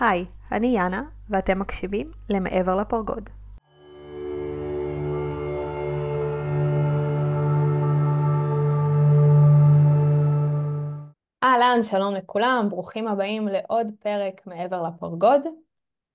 [0.00, 3.30] היי, אני יאנה, ואתם מקשיבים ל"מעבר לפרגוד".
[11.44, 15.40] אהלן, שלום לכולם, ברוכים הבאים לעוד פרק מעבר לפרגוד.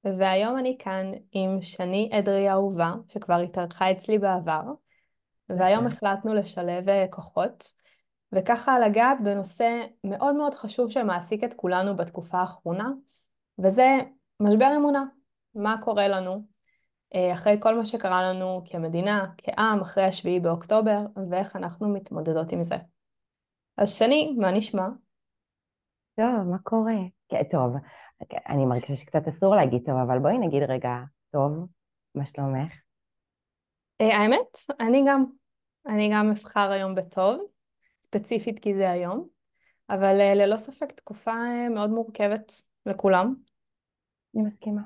[0.03, 4.63] והיום אני כאן עם שני אדרי אהובה, שכבר התארחה אצלי בעבר,
[5.49, 7.73] והיום החלטנו לשלב אה, כוחות,
[8.31, 12.89] וככה לגעת בנושא מאוד מאוד חשוב שמעסיק את כולנו בתקופה האחרונה,
[13.59, 13.97] וזה
[14.39, 15.03] משבר אמונה.
[15.55, 16.45] מה קורה לנו
[17.15, 22.63] אה, אחרי כל מה שקרה לנו כמדינה, כעם, אחרי השביעי באוקטובר, ואיך אנחנו מתמודדות עם
[22.63, 22.75] זה.
[23.77, 24.87] אז שני, מה נשמע?
[26.15, 26.95] טוב, מה קורה?
[27.29, 27.75] כן, טוב,
[28.49, 30.95] אני מרגישה שקצת אסור להגיד טוב, אבל בואי נגיד רגע,
[31.31, 31.51] טוב,
[32.15, 32.73] מה שלומך?
[34.01, 35.25] אה, האמת, אני גם.
[35.87, 37.41] אני גם אבחר היום בטוב,
[38.03, 39.27] ספציפית כי זה היום,
[39.89, 41.33] אבל אה, ללא ספק תקופה
[41.69, 43.35] מאוד מורכבת לכולם.
[44.35, 44.81] אני מסכימה.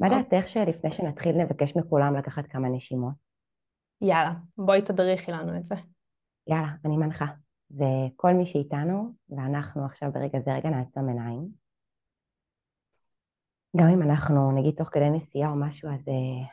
[0.00, 0.22] מה אוקיי.
[0.22, 3.14] דעתך שלפני שנתחיל נבקש מכולם לקחת כמה נשימות?
[4.00, 5.74] יאללה, בואי תדריכי לנו את זה.
[6.46, 7.26] יאללה, אני מנחה.
[7.68, 7.84] זה
[8.16, 11.48] כל מי שאיתנו, ואנחנו עכשיו ברגע זה רגע נעצום עיניים.
[13.76, 16.46] גם אם אנחנו נגיד תוך כדי נסיעה או משהו, אז אה,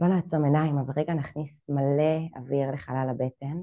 [0.00, 3.62] לא נעצום עיניים, אבל רגע נכניס מלא אוויר לחלל הבטן.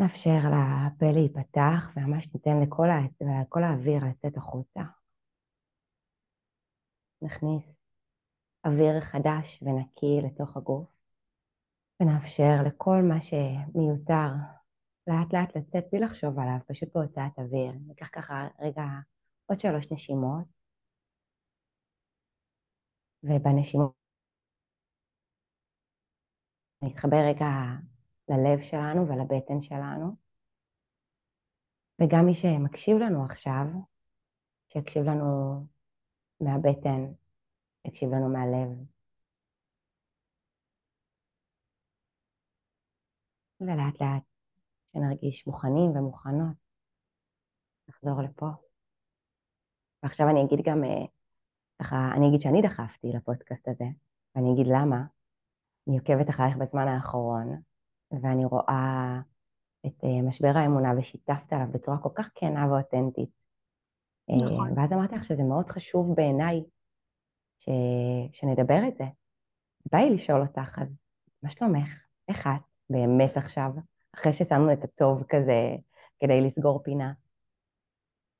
[0.00, 2.86] נאפשר לפה להיפתח, וממש ניתן לכל,
[3.42, 4.80] לכל האוויר לצאת החוצה.
[7.22, 7.64] נכניס
[8.66, 10.88] אוויר חדש ונקי לתוך הגוף,
[12.00, 14.28] ונאפשר לכל מה שמיותר
[15.06, 17.72] לאט לאט לצאת בלי לחשוב עליו, פשוט בהוצאת אוויר.
[17.86, 18.84] ניקח ככה רגע
[19.46, 20.46] עוד שלוש נשימות,
[23.22, 23.94] ובנשימות
[26.82, 27.46] נתחבר רגע
[28.30, 30.16] ללב שלנו ולבטן שלנו,
[32.00, 33.64] וגם מי שמקשיב לנו עכשיו,
[34.68, 35.26] שיקשיב לנו
[36.40, 37.12] מהבטן,
[37.84, 38.68] יקשיב לנו מהלב.
[43.60, 44.22] ולאט לאט
[44.92, 46.56] שנרגיש מוכנים ומוכנות,
[47.88, 48.46] נחזור לפה.
[50.02, 51.06] ועכשיו אני אגיד גם, אה,
[51.82, 53.84] ככה, אני אגיד שאני דחפתי לפודקאסט הזה,
[54.34, 55.04] ואני אגיד למה.
[55.88, 57.62] אני עוקבת אחרייך בזמן האחרון,
[58.10, 59.20] ואני רואה
[59.86, 63.30] את אה, משבר האמונה ושיתפת עליו בצורה כל כך כנה ואותנטית.
[64.30, 64.78] אה, נכון.
[64.78, 66.62] ואז אמרתי לך שזה מאוד חשוב בעיניי
[67.58, 67.68] ש...
[68.32, 69.04] שנדבר את זה.
[69.92, 70.88] בא לי לשאול אותך, אז
[71.42, 71.88] מה שלומך?
[72.28, 73.70] איך את באמת עכשיו,
[74.14, 75.76] אחרי ששמנו את הטוב כזה
[76.20, 77.12] כדי לסגור פינה?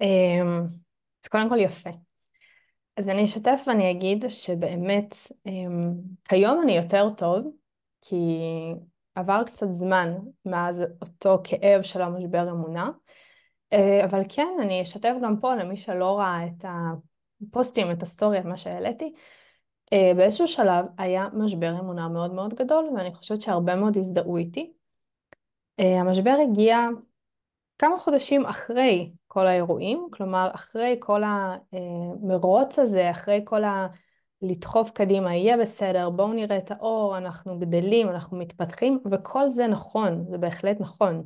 [0.00, 0.66] אמ,
[1.24, 1.90] אז קודם כל יפה.
[2.96, 5.14] אז אני אשתף ואני אגיד שבאמת
[5.46, 5.92] אמ,
[6.28, 7.46] כיום אני יותר טוב,
[8.02, 8.16] כי
[9.14, 12.90] עבר קצת זמן מאז אותו כאב של המשבר אמונה,
[13.72, 18.44] אה, אבל כן, אני אשתף גם פה למי שלא ראה את הפוסטים, את הסטורי, את
[18.44, 19.12] מה שהעליתי.
[19.92, 24.72] אה, באיזשהו שלב היה משבר אמונה מאוד מאוד גדול, ואני חושבת שהרבה מאוד הזדהו איתי.
[25.80, 26.88] אה, המשבר הגיע
[27.78, 31.22] כמה חודשים אחרי כל האירועים, כלומר אחרי כל
[31.72, 33.86] המרוץ הזה, אחרי כל ה...
[34.42, 40.24] לדחוף קדימה, יהיה בסדר, בואו נראה את האור, אנחנו גדלים, אנחנו מתפתחים, וכל זה נכון,
[40.30, 41.24] זה בהחלט נכון.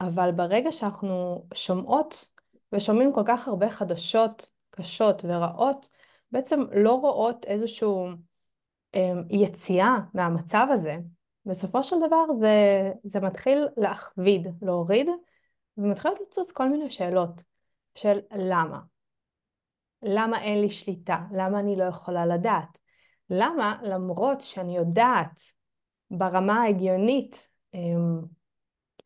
[0.00, 2.24] אבל ברגע שאנחנו שומעות
[2.72, 5.88] ושומעים כל כך הרבה חדשות קשות ורעות,
[6.32, 7.88] בעצם לא רואות איזושהי
[8.94, 10.96] אמ, יציאה מהמצב הזה,
[11.46, 15.08] בסופו של דבר זה, זה מתחיל להכביד, להוריד,
[15.78, 17.42] ומתחילות לצוץ כל מיני שאלות
[17.94, 18.93] של למה.
[20.04, 21.18] למה אין לי שליטה?
[21.32, 22.80] למה אני לא יכולה לדעת?
[23.30, 25.40] למה למרות שאני יודעת
[26.10, 28.20] ברמה ההגיונית אמ,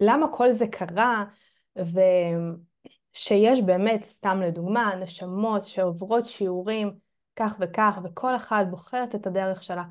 [0.01, 1.25] למה כל זה קרה
[3.15, 6.93] ושיש באמת, סתם לדוגמה, נשמות שעוברות שיעורים
[7.37, 9.85] כך וכך וכל אחת בוחרת את הדרך שלה.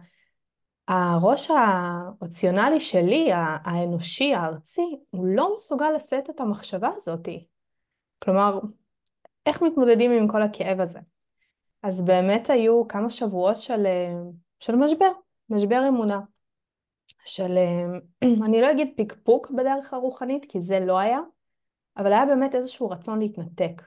[0.88, 7.48] הראש האופציונלי שלי, האנושי, הארצי, הוא לא מסוגל לשאת את המחשבה הזאתי.
[8.20, 8.60] כלומר,
[9.48, 11.00] איך מתמודדים עם כל הכאב הזה?
[11.84, 13.86] אז באמת היו כמה שבועות של,
[14.60, 15.12] של משבר,
[15.50, 16.20] משבר אמונה.
[17.26, 17.58] של,
[18.46, 21.20] אני לא אגיד פיקפוק בדרך הרוחנית, כי זה לא היה,
[21.98, 23.82] אבל היה באמת איזשהו רצון להתנתק.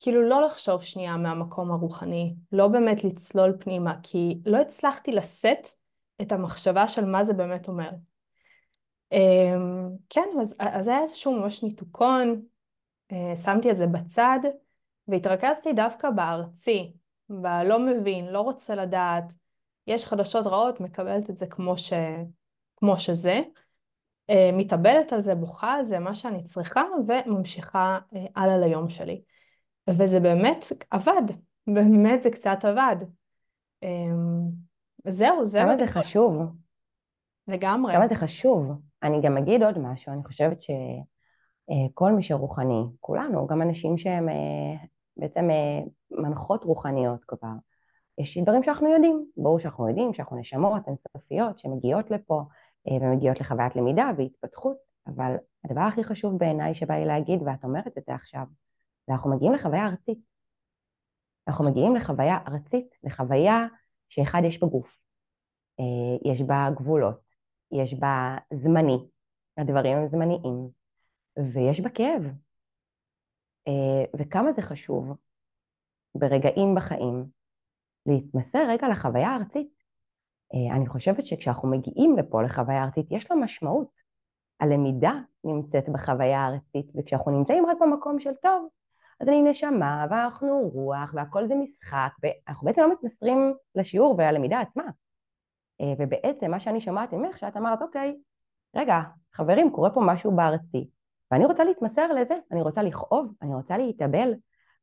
[0.00, 5.68] כאילו לא לחשוב שנייה מהמקום הרוחני, לא באמת לצלול פנימה, כי לא הצלחתי לשאת
[6.22, 7.90] את המחשבה של מה זה באמת אומר.
[9.12, 12.42] אמ, כן, אז, אז היה איזשהו ממש ניתוקון,
[13.12, 14.38] אה, שמתי את זה בצד,
[15.08, 16.92] והתרכזתי דווקא בארצי,
[17.28, 19.32] בלא מבין, לא רוצה לדעת,
[19.86, 21.92] יש חדשות רעות, מקבלת את זה כמו, ש...
[22.76, 23.40] כמו שזה,
[24.30, 29.22] אה, מתאבלת על זה, בוכה על זה, מה שאני צריכה, וממשיכה אה, הלאה ליום שלי.
[29.90, 31.22] וזה באמת עבד,
[31.66, 32.96] באמת זה קצת עבד.
[33.82, 34.48] אמ,
[35.08, 36.42] זהו, זה כמה זה חשוב.
[37.48, 37.94] לגמרי.
[37.94, 38.72] כמה זה חשוב.
[39.02, 44.74] אני גם אגיד עוד משהו, אני חושבת שכל מי שרוחני, כולנו, גם אנשים שהם אה,
[45.16, 45.80] בעצם אה,
[46.10, 47.48] מנחות רוחניות כבר,
[48.18, 52.42] יש דברים שאנחנו יודעים, ברור שאנחנו יודעים שאנחנו נשמות אינסופיות שמגיעות לפה
[52.88, 54.76] אה, ומגיעות לחוויית למידה והתפתחות,
[55.06, 58.44] אבל הדבר הכי חשוב בעיניי שבא לי להגיד, ואת אומרת את זה עכשיו,
[59.06, 60.18] זה אנחנו מגיעים לחוויה ארצית.
[61.48, 63.66] אנחנו מגיעים לחוויה ארצית, לחוויה
[64.08, 64.96] שאחד יש בגוף,
[66.24, 67.20] יש בה גבולות,
[67.72, 68.98] יש בה זמני,
[69.58, 70.68] הדברים הם זמניים,
[71.52, 72.22] ויש בה כאב.
[73.68, 75.16] אה, וכמה זה חשוב
[76.14, 77.24] ברגעים בחיים
[78.06, 79.82] להתמסר רגע לחוויה הארצית.
[80.54, 84.02] אה, אני חושבת שכשאנחנו מגיעים לפה לחוויה ארצית, יש לה משמעות.
[84.60, 85.12] הלמידה
[85.44, 88.68] נמצאת בחוויה הארצית, וכשאנחנו נמצאים רק במקום של טוב,
[89.20, 94.84] אז אני נשמה, ואנחנו רוח, והכל זה משחק, ואנחנו בעצם לא מתמסרים לשיעור וללמידה עצמה.
[95.80, 98.16] אה, ובעצם מה שאני שומעת ממך, שאת אמרת, אוקיי,
[98.76, 99.00] רגע,
[99.32, 100.88] חברים, קורה פה משהו בארצי,
[101.32, 104.34] ואני רוצה להתמסר לזה, אני רוצה לכאוב, אני רוצה להתאבל,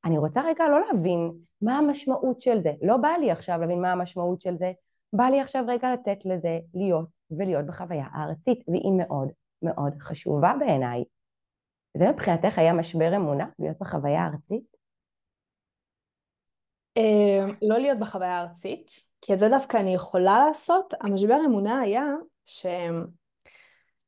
[0.06, 1.32] אני רוצה רגע לא להבין
[1.62, 4.72] מה המשמעות של זה, לא בא לי עכשיו להבין מה המשמעות של זה,
[5.14, 9.32] בא לי עכשיו רגע לתת לזה להיות ולהיות בחוויה הארצית, והיא מאוד
[9.62, 11.04] מאוד חשובה בעיניי.
[11.98, 14.64] זה מבחינתך היה משבר אמונה, להיות בחוויה הארצית?
[16.98, 18.92] אה, לא להיות בחוויה הארצית,
[19.22, 20.94] כי את זה דווקא אני יכולה לעשות.
[21.02, 22.06] המשבר אמונה היה
[22.46, 22.66] ש...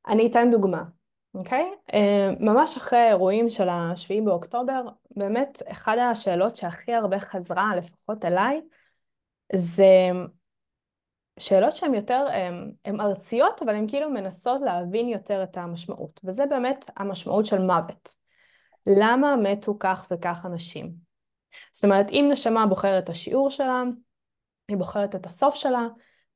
[0.07, 0.83] אני אתן דוגמה,
[1.35, 1.71] אוקיי?
[1.93, 4.81] אה, ממש אחרי האירועים של השביעי באוקטובר,
[5.15, 8.61] באמת אחת השאלות שהכי הרבה חזרה, לפחות אליי,
[9.55, 10.09] זה
[11.39, 12.27] שאלות שהן יותר,
[12.85, 16.19] הן ארציות, אבל הן כאילו מנסות להבין יותר את המשמעות.
[16.23, 18.09] וזה באמת המשמעות של מוות.
[18.87, 20.91] למה מתו כך וכך אנשים?
[21.73, 23.83] זאת אומרת, אם נשמה בוחרת את השיעור שלה,
[24.67, 25.87] היא בוחרת את הסוף שלה,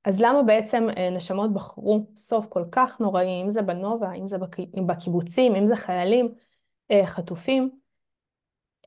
[0.06, 4.38] אז למה בעצם אה, נשמות בחרו סוף כל כך נוראי, אם זה בנובה, אם זה
[4.88, 6.30] בקיבוצים, אם זה חיילים
[6.92, 7.70] אה, חטופים?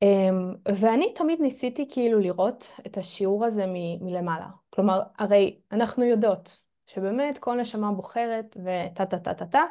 [0.03, 4.47] אמ, ואני תמיד ניסיתי כאילו לראות את השיעור הזה מ- מלמעלה.
[4.70, 9.64] כלומר, הרי אנחנו יודעות שבאמת כל נשמה בוחרת וטה טה טה טה טה,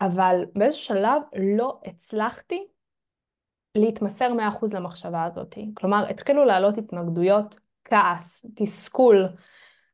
[0.00, 2.66] אבל באיזשהו שלב לא הצלחתי
[3.74, 5.58] להתמסר 100% למחשבה הזאת.
[5.74, 9.28] כלומר, התחילו לעלות התנגדויות, כעס, תסכול,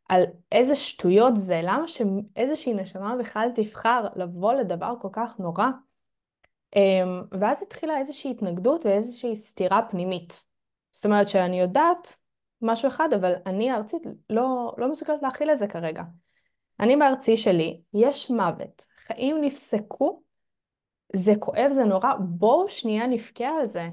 [0.08, 0.22] על
[0.52, 5.66] איזה שטויות זה, למה שאיזושהי נשמה בכלל תבחר לבוא לדבר כל כך נורא.
[6.76, 10.42] אמ, ואז התחילה איזושהי התנגדות ואיזושהי סתירה פנימית.
[10.92, 12.18] זאת אומרת שאני יודעת
[12.62, 16.02] משהו אחד, אבל אני הארצית לא, לא מסוגלת להכיל את זה כרגע.
[16.80, 20.22] אני בארצי שלי, יש מוות, חיים נפסקו,
[21.16, 23.88] זה כואב, זה נורא, בואו שנייה נבכה על זה.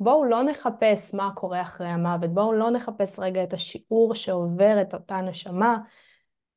[0.00, 4.94] בואו לא נחפש מה קורה אחרי המוות, בואו לא נחפש רגע את השיעור שעובר את
[4.94, 5.78] אותה נשמה,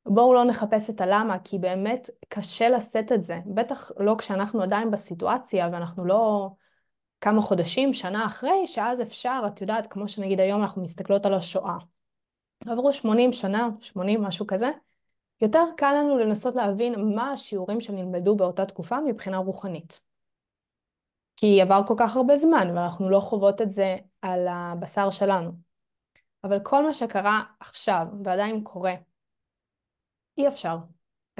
[0.06, 4.90] בואו לא נחפש את הלמה, כי באמת קשה לשאת את זה, בטח לא כשאנחנו עדיין
[4.90, 6.50] בסיטואציה ואנחנו לא
[7.20, 11.76] כמה חודשים, שנה אחרי, שאז אפשר, את יודעת, כמו שנגיד היום אנחנו מסתכלות על השואה.
[12.66, 14.70] עברו 80 שנה, 80 משהו כזה,
[15.40, 20.13] יותר קל לנו לנסות להבין מה השיעורים שנלמדו באותה תקופה מבחינה רוחנית.
[21.36, 25.50] כי עבר כל כך הרבה זמן ואנחנו לא חוות את זה על הבשר שלנו.
[26.44, 28.94] אבל כל מה שקרה עכשיו ועדיין קורה,
[30.38, 30.76] אי אפשר.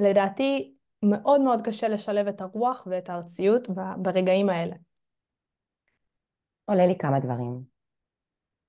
[0.01, 3.69] לדעתי מאוד מאוד קשה לשלב את הרוח ואת הארציות
[4.03, 4.77] ברגעים האלה.
[6.65, 7.63] עולה לי כמה דברים.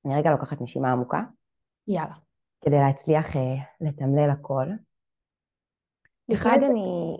[0.05, 1.21] אני רגע לוקחת נשימה עמוקה.
[1.88, 2.15] יאללה.
[2.61, 3.39] כדי להצליח uh,
[3.81, 4.65] לתמלל הכל.
[6.33, 7.17] אחד, אני...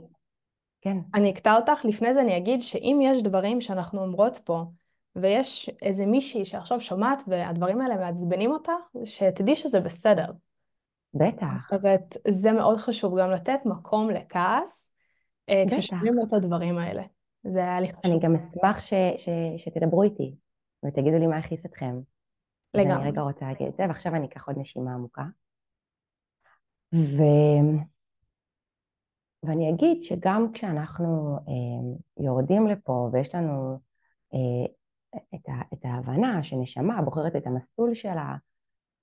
[0.86, 0.98] כן.
[1.14, 4.64] אני אקטע אותך, לפני זה אני אגיד שאם יש דברים שאנחנו אומרות פה,
[5.16, 8.72] ויש איזה מישהי שעכשיו שומעת והדברים האלה מעצבנים אותה,
[9.04, 10.26] שתדעי שזה בסדר.
[11.14, 11.70] בטח.
[11.72, 14.92] זאת זה מאוד חשוב גם לתת מקום לכעס,
[15.50, 15.78] אה, בטח.
[15.78, 17.04] כששומעים את הדברים האלה.
[17.44, 18.12] זה היה לי חשוב.
[18.12, 20.36] אני גם אשמח ש, ש, שתדברו איתי
[20.86, 21.96] ותגידו לי מה הכעיס אתכם.
[22.74, 22.96] לגמרי.
[22.96, 25.24] אני רגע רוצה להגיד את זה, ועכשיו אני אקח עוד נשימה עמוקה.
[26.94, 27.22] ו...
[29.46, 33.78] ואני אגיד שגם כשאנחנו אה, יורדים לפה ויש לנו
[34.34, 34.66] אה,
[35.36, 38.36] את, ה, את ההבנה שנשמה בוחרת את המסלול שלה,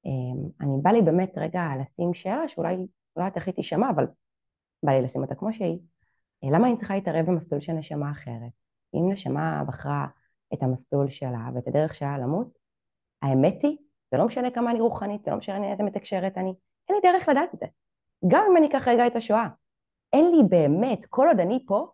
[0.06, 2.76] אה, אני בא לי באמת רגע לשים שאלה שאולי
[3.16, 4.06] לא יודעת איך היא תישמע, אבל
[4.82, 5.78] בא לי לשים אותה כמו שהיא.
[6.42, 8.52] למה אני צריכה להתערב במסלול של נשמה אחרת?
[8.94, 10.06] אם נשמה בחרה
[10.54, 12.58] את המסלול שלה ואת הדרך שלה למות,
[13.22, 13.76] האמת היא,
[14.10, 16.54] זה לא משנה כמה אני רוחנית, זה לא משנה איזה מתקשרת אני,
[16.88, 17.66] אין לי דרך לדעת את זה.
[18.28, 19.48] גם אם אני אקח רגע את השואה,
[20.12, 21.86] אין לי באמת, כל עוד אני פה,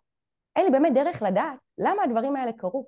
[0.56, 2.87] אין לי באמת דרך לדעת למה הדברים האלה קרו.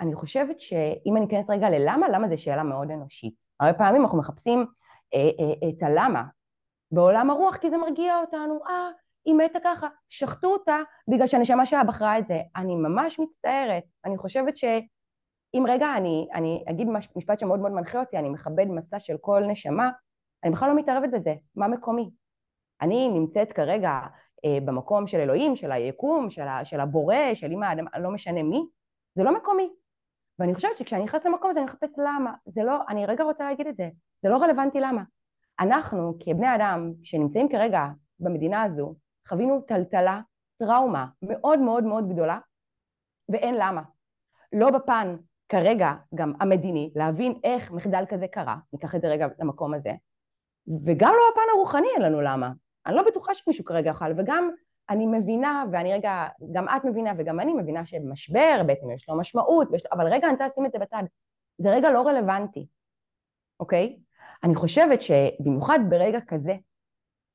[0.00, 3.34] אני חושבת שאם אני אכנס רגע ללמה, למה זו שאלה מאוד אנושית.
[3.60, 4.66] הרבה פעמים אנחנו מחפשים
[5.14, 6.24] אה, אה, את הלמה
[6.90, 8.90] בעולם הרוח, כי זה מרגיע אותנו, אה,
[9.24, 10.76] היא מתה ככה, שחטו אותה
[11.08, 12.40] בגלל שהנשמה שלה בחרה את זה.
[12.56, 18.18] אני ממש מצטערת, אני חושבת שאם רגע אני, אני אגיד משפט שמאוד מאוד מנחה אותי,
[18.18, 19.90] אני מכבד מסע של כל נשמה,
[20.44, 22.10] אני בכלל לא מתערבת בזה, מה מקומי?
[22.80, 24.00] אני נמצאת כרגע
[24.64, 28.66] במקום של אלוהים, של היקום, של, ה, של הבורא, של אימא לא משנה מי,
[29.14, 29.70] זה לא מקומי.
[30.38, 33.66] ואני חושבת שכשאני נכנסת למקום הזה אני מחפש למה, זה לא, אני רגע רוצה להגיד
[33.66, 33.88] את זה,
[34.22, 35.02] זה לא רלוונטי למה.
[35.60, 37.86] אנחנו כבני אדם שנמצאים כרגע
[38.20, 38.94] במדינה הזו,
[39.28, 40.20] חווינו טלטלה,
[40.58, 42.38] טראומה מאוד מאוד מאוד גדולה,
[43.28, 43.82] ואין למה.
[44.52, 45.16] לא בפן
[45.48, 49.92] כרגע גם המדיני, להבין איך מחדל כזה קרה, ניקח את זה רגע למקום הזה,
[50.84, 52.52] וגם לא בפן הרוחני אין לנו למה.
[52.86, 54.50] אני לא בטוחה שמישהו כרגע יוכל, וגם
[54.90, 59.68] אני מבינה, ואני רגע, גם את מבינה וגם אני מבינה שמשבר בעצם יש לו משמעות,
[59.70, 61.02] ויש, אבל רגע אני רוצה לשים את זה בצד,
[61.58, 62.66] זה רגע לא רלוונטי,
[63.60, 63.96] אוקיי?
[64.44, 66.52] אני חושבת שבמיוחד ברגע כזה,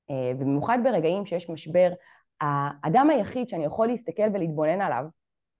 [0.09, 1.89] אה, ובמיוחד ברגעים שיש משבר,
[2.41, 5.05] האדם היחיד שאני יכול להסתכל ולהתבונן עליו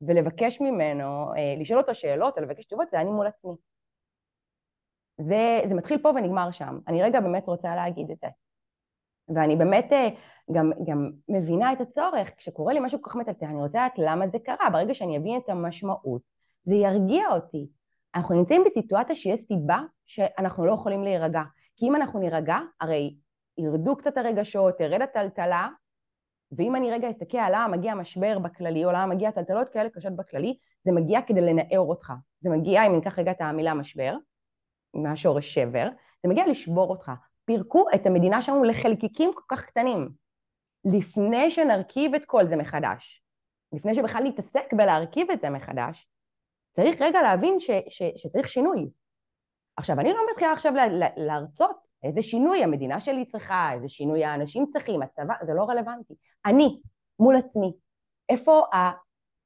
[0.01, 3.51] ולבקש ממנו, אה, לשאול אותו שאלות או לבקש תשובות, זה אני מול עצמי.
[5.17, 6.79] זה, זה מתחיל פה ונגמר שם.
[6.87, 8.27] אני רגע באמת רוצה להגיד את זה.
[9.35, 10.09] ואני באמת אה,
[10.51, 14.27] גם, גם מבינה את הצורך, כשקורה לי משהו כל כך מטלטל, אני רוצה לדעת למה
[14.27, 16.21] זה קרה, ברגע שאני אבין את המשמעות,
[16.63, 17.67] זה ירגיע אותי.
[18.15, 21.41] אנחנו נמצאים בסיטואציה שיש סיבה שאנחנו לא יכולים להירגע.
[21.75, 23.15] כי אם אנחנו נירגע, הרי
[23.57, 25.67] ירדו קצת הרגשות, תרד הטלטלה,
[26.51, 30.15] ואם אני רגע אסתכל על למה מגיע משבר בכללי, או למה מגיע טלטלות כאלה קשות
[30.15, 32.13] בכללי, זה מגיע כדי לנער אותך.
[32.41, 34.15] זה מגיע, אם ניקח רגע את המילה משבר,
[34.93, 35.89] מהשורש שבר,
[36.23, 37.11] זה מגיע לשבור אותך.
[37.49, 40.09] פירקו את המדינה שלנו לחלקיקים כל כך קטנים.
[40.85, 43.23] לפני שנרכיב את כל זה מחדש,
[43.73, 46.07] לפני שבכלל נתעסק בלהרכיב את זה מחדש,
[46.75, 48.89] צריך רגע להבין ש, ש, שצריך שינוי.
[49.77, 50.73] עכשיו, אני לא מתחילה עכשיו
[51.17, 56.13] להרצות איזה שינוי המדינה שלי צריכה, איזה שינוי האנשים צריכים, הצבא, זה לא רלוונטי.
[56.45, 56.81] אני,
[57.19, 57.73] מול עצמי,
[58.29, 58.63] איפה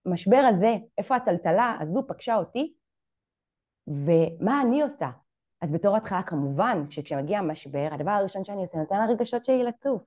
[0.05, 2.73] המשבר הזה, איפה הטלטלה הזו פגשה אותי,
[3.87, 5.09] ומה אני עושה
[5.63, 10.01] אז בתור התחלה כמובן שכשמגיע משבר, הדבר הראשון שאני עושה, נותן לרגשות שלי לצוף.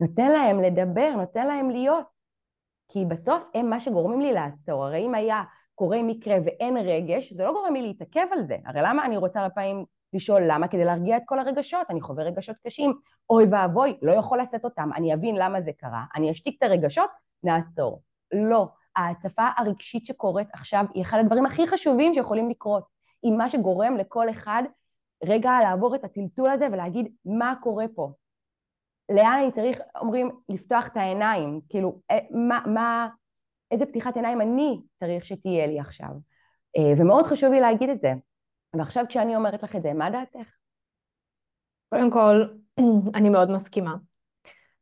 [0.00, 2.06] נותן להם לדבר, נותן להם להיות.
[2.88, 4.84] כי בסוף הם מה שגורמים לי לעצור.
[4.84, 5.42] הרי אם היה
[5.74, 8.56] קורה מקרה ואין רגש, זה לא גורם לי להתעכב על זה.
[8.64, 10.68] הרי למה אני רוצה הרבה פעמים לשאול למה?
[10.68, 11.86] כדי להרגיע את כל הרגשות.
[11.90, 12.92] אני חווה רגשות קשים.
[13.30, 14.90] אוי ואבוי, לא יכול לשאת אותם.
[14.96, 17.10] אני אבין למה זה קרה, אני אשתיק את הרגשות,
[17.42, 18.02] נעצור.
[18.32, 18.68] לא.
[18.96, 22.84] ההצפה הרגשית שקורית עכשיו היא אחד הדברים הכי חשובים שיכולים לקרות.
[23.22, 24.62] היא מה שגורם לכל אחד
[25.24, 28.12] רגע לעבור את הטלטול הזה ולהגיד מה קורה פה.
[29.08, 33.08] לאן אני צריך, אומרים, לפתוח את העיניים, כאילו, אה, מה, מה,
[33.70, 36.10] איזה פתיחת עיניים אני צריך שתהיה לי עכשיו.
[36.78, 38.12] אה, ומאוד חשוב לי להגיד את זה.
[38.76, 40.48] ועכשיו כשאני אומרת לך את זה, מה דעתך?
[41.88, 42.44] קודם כל,
[43.16, 43.94] אני מאוד מסכימה.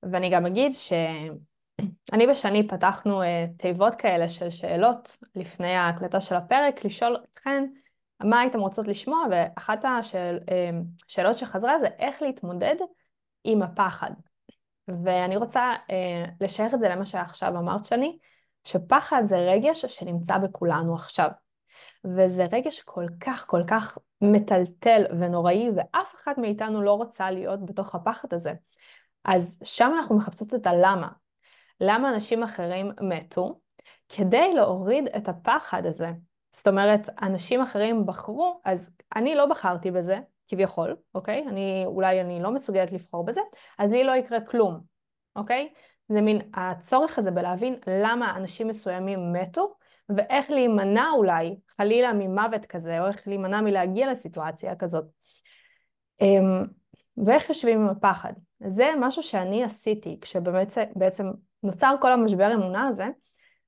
[0.02, 6.84] ואני גם אגיד שאני ושני פתחנו אה, תיבות כאלה של שאלות לפני ההקלטה של הפרק,
[6.84, 7.64] לשאול אתכן
[8.24, 12.76] מה הייתם רוצות לשמוע, ואחת השאלות אמ, שחזרה זה איך להתמודד
[13.44, 14.10] עם הפחד.
[15.04, 18.18] ואני רוצה אה, לשייך את זה למה שעכשיו אמרת שני,
[18.64, 21.30] שפחד זה רגש שנמצא בכולנו עכשיו.
[22.04, 27.94] וזה רגש כל כך כל כך מטלטל ונוראי, ואף אחת מאיתנו לא רוצה להיות בתוך
[27.94, 28.52] הפחד הזה.
[29.24, 31.08] אז שם אנחנו מחפשות את הלמה.
[31.80, 33.60] למה אנשים אחרים מתו?
[34.08, 36.10] כדי להוריד את הפחד הזה.
[36.52, 41.44] זאת אומרת, אנשים אחרים בחרו, אז אני לא בחרתי בזה, כביכול, אוקיי?
[41.48, 43.40] אני, אולי אני לא מסוגלת לבחור בזה,
[43.78, 44.80] אז לי לא יקרה כלום,
[45.36, 45.68] אוקיי?
[46.08, 49.74] זה מין הצורך הזה בלהבין למה אנשים מסוימים מתו,
[50.16, 55.04] ואיך להימנע אולי, חלילה ממוות כזה, או איך להימנע מלהגיע לסיטואציה כזאת.
[56.20, 56.62] אמ,
[57.26, 58.32] ואיך יושבים עם הפחד.
[58.66, 61.30] זה משהו שאני עשיתי כשבאמת בעצם
[61.62, 63.08] נוצר כל המשבר אמונה הזה,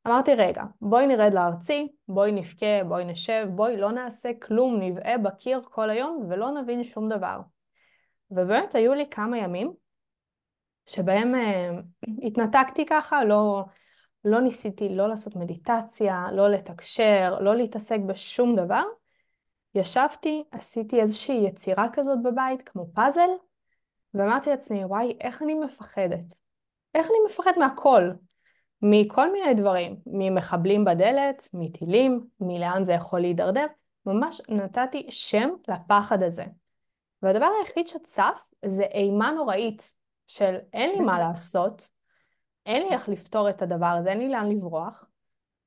[0.06, 5.60] אמרתי, רגע, בואי נרד לארצי, בואי נבכה, בואי נשב, בואי לא נעשה כלום, נבעה בקיר
[5.64, 7.40] כל היום ולא נבין שום דבר.
[8.30, 9.72] ובאמת היו לי כמה ימים
[10.86, 11.70] שבהם אה,
[12.22, 13.64] התנתקתי ככה, לא,
[14.24, 18.82] לא ניסיתי לא לעשות מדיטציה, לא לתקשר, לא להתעסק בשום דבר.
[19.74, 23.30] ישבתי, עשיתי איזושהי יצירה כזאת בבית, כמו פאזל,
[24.14, 26.34] ואמרתי לעצמי, וואי, איך אני מפחדת.
[26.94, 28.10] איך אני מפחד מהכל.
[28.82, 33.66] מכל מיני דברים, ממחבלים בדלת, מטילים, מלאן זה יכול להידרדר,
[34.06, 36.44] ממש נתתי שם לפחד הזה.
[37.22, 39.94] והדבר היחיד שצף זה אימה נוראית
[40.26, 41.88] של אין לי מה לעשות,
[42.66, 45.04] אין לי איך לפתור את הדבר הזה, אין לי לאן לברוח,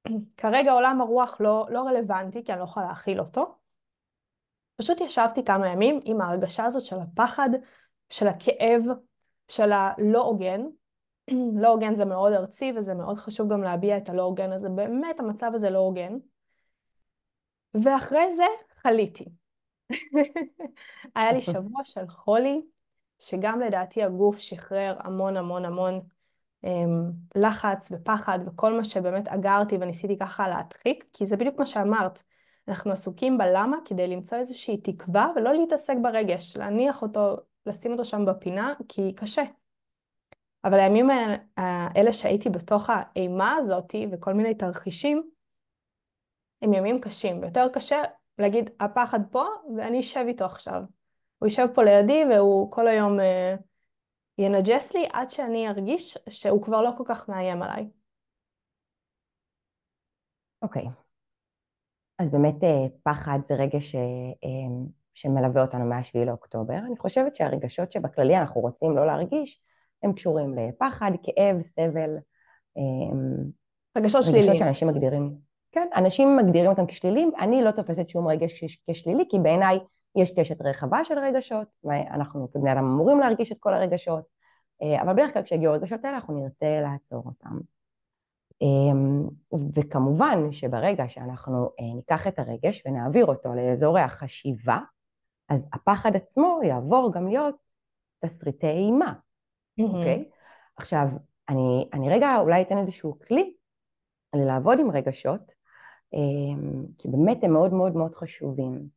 [0.38, 3.56] כרגע עולם הרוח לא, לא רלוונטי, כי אני לא יכולה להכיל אותו.
[4.76, 7.50] פשוט ישבתי כמה ימים עם ההרגשה הזאת של הפחד,
[8.10, 8.82] של הכאב,
[9.48, 10.62] של הלא הוגן.
[11.62, 15.20] לא הוגן זה מאוד ארצי וזה מאוד חשוב גם להביע את הלא הוגן הזה, באמת
[15.20, 16.18] המצב הזה לא הוגן.
[17.74, 18.46] ואחרי זה
[18.82, 19.26] חליתי.
[21.16, 22.62] היה לי שבוע של חולי,
[23.20, 26.00] שגם לדעתי הגוף שחרר המון המון המון
[26.64, 32.24] אמ, לחץ ופחד וכל מה שבאמת אגרתי וניסיתי ככה להדחיק, כי זה בדיוק מה שאמרת.
[32.68, 38.26] אנחנו עסוקים בלמה כדי למצוא איזושהי תקווה ולא להתעסק ברגש, להניח אותו, לשים אותו שם
[38.26, 39.44] בפינה, כי קשה.
[40.66, 41.10] אבל הימים
[41.58, 45.30] האלה שהייתי בתוך האימה הזאתי וכל מיני תרחישים,
[46.62, 48.02] הם ימים קשים, ויותר קשה
[48.38, 49.46] להגיד, הפחד פה
[49.78, 50.84] ואני אשב איתו עכשיו.
[51.40, 53.56] הוא יושב פה לידי והוא כל היום אה,
[54.38, 57.90] ינג'ס לי עד שאני ארגיש שהוא כבר לא כל כך מאיים עליי.
[60.62, 60.84] אוקיי.
[60.86, 60.90] Okay.
[62.20, 64.02] אז באמת אה, פחד זה רגש אה,
[65.14, 66.78] שמלווה אותנו מ-7 לאוקטובר.
[66.78, 69.62] אני חושבת שהרגשות שבכללי אנחנו רוצים לא להרגיש,
[70.04, 72.18] הם קשורים לפחד, כאב, סבל.
[73.98, 74.50] רגשות שליליים.
[74.50, 75.36] רגשות שאנשים מגדירים,
[75.72, 79.80] כן, אנשים מגדירים אותם כשליליים, אני לא תופסת שום רגש כשלילי, כי בעיניי
[80.16, 84.24] יש קשת רחבה של רגשות, ואנחנו כבני אדם אמורים להרגיש את כל הרגשות,
[84.82, 87.58] אה, אבל בדרך כלל כשיגיעו הרגשות האלה אנחנו נרצה לעצור אותם.
[88.62, 89.28] אמ,
[89.76, 94.80] וכמובן שברגע שאנחנו אה, ניקח את הרגש ונעביר אותו לאזורי החשיבה,
[95.50, 97.56] אז הפחד עצמו יעבור גם להיות
[98.26, 99.14] תסריטי אימה,
[99.80, 100.24] אוקיי?
[100.24, 100.28] Mm-hmm.
[100.28, 100.36] Okay?
[100.78, 101.08] עכשיו,
[101.50, 103.54] אני, אני רגע אולי אתן איזשהו כלי
[104.36, 105.52] לעבוד עם רגשות,
[106.14, 108.88] אמ, כי באמת הם מאוד מאוד מאוד חשובים.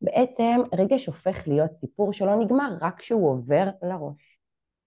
[0.00, 4.38] בעצם רגש הופך להיות סיפור שלא נגמר רק כשהוא עובר לראש,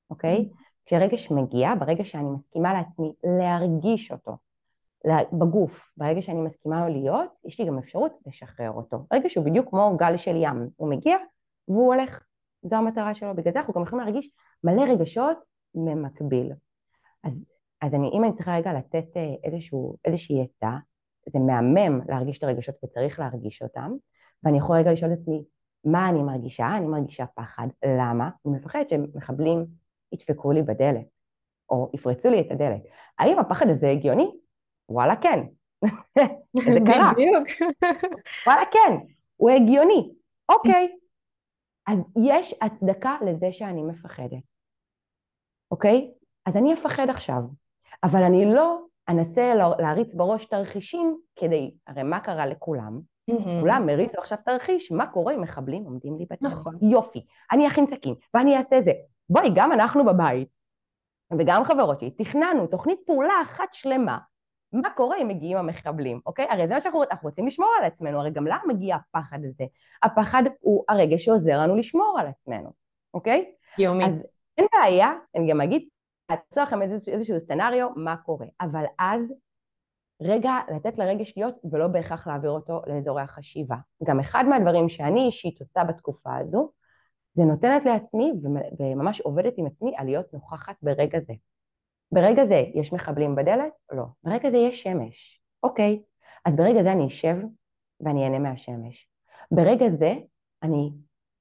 [0.09, 0.37] אוקיי?
[0.37, 0.69] Mm-hmm.
[0.85, 4.37] כשרגש מגיע, ברגע שאני מסכימה לעצמי להרגיש אותו
[5.33, 9.05] בגוף, ברגע שאני מסכימה לו להיות, יש לי גם אפשרות לשחרר אותו.
[9.13, 11.17] רגש הוא בדיוק כמו גל של ים, הוא מגיע
[11.67, 12.23] והוא הולך,
[12.61, 14.29] זו המטרה שלו, בגלל זה אנחנו גם יכולים להרגיש
[14.63, 15.37] מלא רגשות
[15.75, 16.51] במקביל.
[17.23, 17.33] אז,
[17.81, 20.77] אז אני, אם אני צריכה רגע לתת אה, איזשהו, איזושהי עצה,
[21.29, 23.91] זה מהמם להרגיש את הרגשות וצריך להרגיש אותם,
[24.43, 25.43] ואני יכול רגע לשאול את עצמי,
[25.85, 26.67] מה אני מרגישה?
[26.77, 27.67] אני מרגישה פחד.
[27.85, 28.29] למה?
[28.45, 29.65] אני מפחדת שמחבלים
[30.11, 31.05] ידפקו לי בדלת,
[31.69, 32.81] או יפרצו לי את הדלת.
[33.19, 34.31] האם הפחד הזה הגיוני?
[34.89, 35.39] וואלה כן.
[36.73, 37.11] זה קרה.
[37.13, 37.47] בדיוק.
[38.47, 38.95] וואלה כן,
[39.35, 40.11] הוא הגיוני.
[40.49, 40.98] אוקיי.
[41.89, 44.43] אז יש הצדקה לזה שאני מפחדת.
[45.71, 46.11] אוקיי?
[46.45, 47.41] אז אני אפחד עכשיו.
[48.03, 52.99] אבל אני לא אנסה להריץ בראש תרחישים כדי, הרי מה קרה לכולם?
[53.31, 53.61] Mm-hmm.
[53.61, 56.45] כולם הריצו עכשיו תרחיש, מה קורה אם מחבלים עומדים לי בצד?
[56.45, 56.75] נכון.
[56.81, 58.91] יופי, אני אכין סכין, ואני אעשה זה.
[59.29, 60.47] בואי, גם אנחנו בבית,
[61.39, 64.17] וגם חברות שלי, תכננו תוכנית פעולה אחת שלמה,
[64.73, 66.47] מה קורה אם מגיעים המחבלים, אוקיי?
[66.49, 69.63] הרי זה מה שאנחנו אנחנו רוצים לשמור על עצמנו, הרי גם למה מגיע הפחד הזה?
[70.03, 72.69] הפחד הוא הרגע שעוזר לנו לשמור על עצמנו,
[73.13, 73.51] אוקיי?
[73.77, 74.05] יומי.
[74.05, 74.11] אז
[74.57, 75.87] אין בעיה, אני גם אגיד,
[76.29, 78.47] לעצור לכם איזשהו, איזשהו סצנריו, מה קורה.
[78.61, 79.21] אבל אז,
[80.21, 83.75] רגע לתת לרגש להיות, ולא בהכרח להעביר אותו לאזורי החשיבה.
[84.03, 86.71] גם אחד מהדברים שאני אישית עושה בתקופה הזו,
[87.33, 88.31] זה נותנת לעצמי,
[88.79, 91.33] וממש עובדת עם עצמי, על להיות נוכחת ברגע זה.
[92.11, 93.73] ברגע זה יש מחבלים בדלת?
[93.91, 94.05] לא.
[94.23, 95.41] ברגע זה יש שמש.
[95.63, 96.01] אוקיי,
[96.45, 97.35] אז ברגע זה אני אשב
[97.99, 99.07] ואני אהנה מהשמש.
[99.51, 100.13] ברגע זה
[100.63, 100.91] אני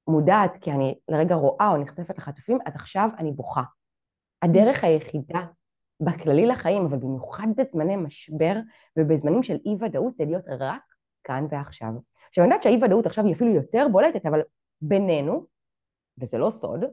[0.07, 3.63] מודעת כי אני לרגע רואה או נחשפת לחטופים, אז עכשיו אני בוכה.
[4.41, 5.45] הדרך היחידה
[5.99, 8.55] בכללי לחיים, אבל במיוחד בזמני משבר
[8.97, 10.81] ובזמנים של אי ודאות, זה להיות רק
[11.23, 11.89] כאן ועכשיו.
[12.29, 14.41] עכשיו אני יודעת שהאי ודאות עכשיו היא אפילו יותר בולטת, אבל
[14.81, 15.45] בינינו,
[16.17, 16.83] וזה לא סוד,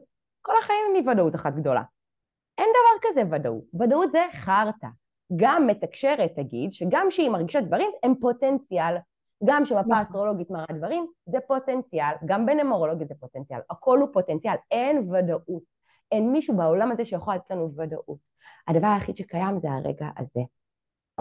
[0.41, 1.83] כל החיים הם אי ודאות אחת גדולה.
[2.57, 4.87] אין דבר כזה ודאות, ודאות זה חרטא.
[5.35, 8.95] גם מתקשרת תגיד שגם שהיא מרגישה דברים הם פוטנציאל,
[9.45, 9.93] גם שמפה נכון.
[9.93, 15.77] אסטרולוגית מראה דברים זה פוטנציאל, גם בנמורולוגיה זה פוטנציאל, הכל הוא פוטנציאל, אין ודאות.
[16.11, 18.17] אין מישהו בעולם הזה שיכול לתת לנו ודאות.
[18.67, 20.41] הדבר היחיד שקיים זה הרגע הזה.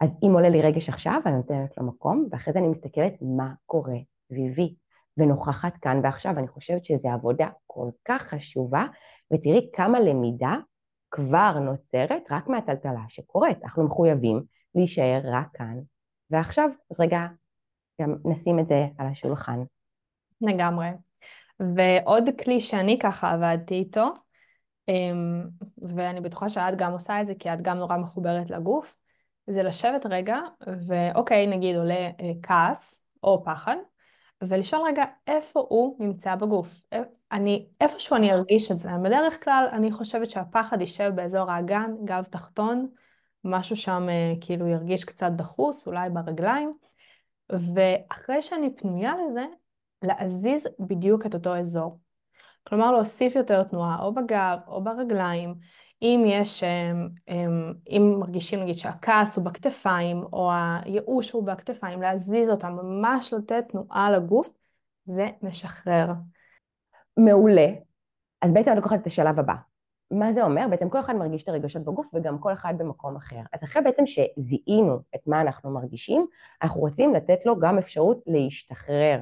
[0.03, 3.53] אז אם עולה לי רגש עכשיו, אני נותנת לו מקום, ואחרי זה אני מסתכלת מה
[3.67, 3.97] קורה
[4.29, 4.75] סביבי,
[5.17, 6.39] ונוכחת כאן ועכשיו.
[6.39, 8.87] אני חושבת שזו עבודה כל כך חשובה,
[9.33, 10.57] ותראי כמה למידה
[11.17, 13.65] כבר נוצרת רק מהטלטלה שקורית.
[13.65, 14.43] אנחנו מחויבים
[14.75, 15.79] להישאר רק כאן
[16.31, 16.71] ועכשיו.
[16.91, 17.21] אז רגע,
[18.01, 19.63] גם נשים את זה על השולחן.
[20.41, 20.89] לגמרי.
[21.61, 24.07] ועוד כלי שאני ככה עבדתי איתו,
[24.89, 25.47] אמ,
[25.97, 28.97] ואני בטוחה שאת גם עושה את זה, כי את גם נורא מחוברת לגוף,
[29.47, 30.39] זה לשבת רגע,
[30.87, 33.77] ואוקיי, נגיד עולה אה, כעס או פחד,
[34.43, 36.85] ולשאול רגע איפה הוא נמצא בגוף.
[37.33, 38.89] אני, איפשהו אני ארגיש את זה.
[39.05, 42.89] בדרך כלל אני חושבת שהפחד יישב באזור האגן, גב תחתון,
[43.45, 46.73] משהו שם אה, כאילו ירגיש קצת דחוס, אולי ברגליים,
[47.51, 49.45] ואחרי שאני פנויה לזה,
[50.03, 52.01] להזיז בדיוק את אותו אזור.
[52.69, 55.55] כלומר, להוסיף יותר תנועה או בגב או ברגליים.
[56.03, 56.65] אם יש,
[57.89, 64.11] אם מרגישים נגיד שהכעס הוא בכתפיים או הייאוש הוא בכתפיים, להזיז אותם, ממש לתת תנועה
[64.11, 64.53] לגוף,
[65.05, 66.07] זה משחרר.
[67.17, 67.67] מעולה.
[68.43, 69.55] אז בעצם אני לוקחת את השלב הבא.
[70.11, 70.67] מה זה אומר?
[70.71, 73.41] בעצם כל אחד מרגיש את הרגשות בגוף וגם כל אחד במקום אחר.
[73.53, 76.27] אז אחרי בעצם שזיהינו את מה אנחנו מרגישים,
[76.63, 79.21] אנחנו רוצים לתת לו גם אפשרות להשתחרר,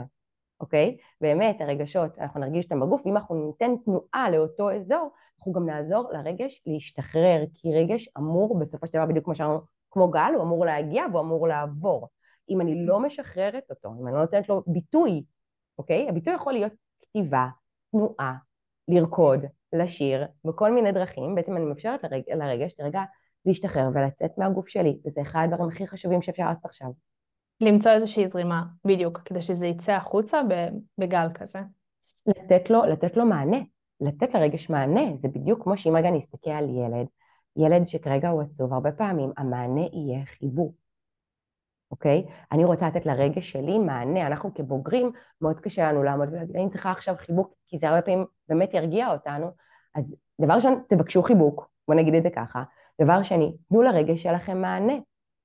[0.65, 0.97] אוקיי?
[1.21, 6.11] באמת, הרגשות, אנחנו נרגיש אותם בגוף, ואם אנחנו ניתן תנועה לאותו אזור, אנחנו גם נעזור
[6.13, 10.67] לרגש להשתחרר, כי רגש אמור בסופו של דבר, בדיוק כמו שאמרנו, כמו גל, הוא אמור
[10.67, 12.09] להגיע והוא אמור לעבור.
[12.51, 15.25] אם אני לא משחררת אותו, אם אני לא נותנת לו ביטוי,
[15.79, 16.09] אוקיי?
[16.09, 16.73] הביטוי יכול להיות
[17.03, 17.49] כתיבה,
[17.91, 18.35] תנועה,
[18.89, 19.41] לרקוד,
[19.73, 22.23] לשיר, בכל מיני דרכים, בעצם אני מאפשרת לרג...
[22.31, 23.03] לרגש לרגע
[23.47, 26.89] להשתחרר ולצאת מהגוף שלי, וזה אחד הדברים הכי חשובים שאפשר לעשות עכשיו.
[27.61, 30.41] למצוא איזושהי זרימה, בדיוק, כדי שזה יצא החוצה
[30.99, 31.59] בגל כזה.
[32.27, 33.59] לתת לו, לתת לו מענה,
[34.01, 37.07] לתת לרגש מענה, זה בדיוק כמו שאם רגע נסתכל על ילד,
[37.57, 40.75] ילד שכרגע הוא עצוב, הרבה פעמים המענה יהיה חיבור.
[41.91, 42.25] אוקיי?
[42.53, 46.91] אני רוצה לתת לרגש שלי מענה, אנחנו כבוגרים, מאוד קשה לנו לעמוד ולהגיד, אני צריכה
[46.91, 49.51] עכשיו חיבוק, כי זה הרבה פעמים באמת ירגיע אותנו,
[49.95, 50.05] אז
[50.41, 52.63] דבר ראשון, תבקשו חיבוק, בוא נגיד את זה ככה,
[53.03, 54.95] דבר שני, תנו לרגש שלכם מענה,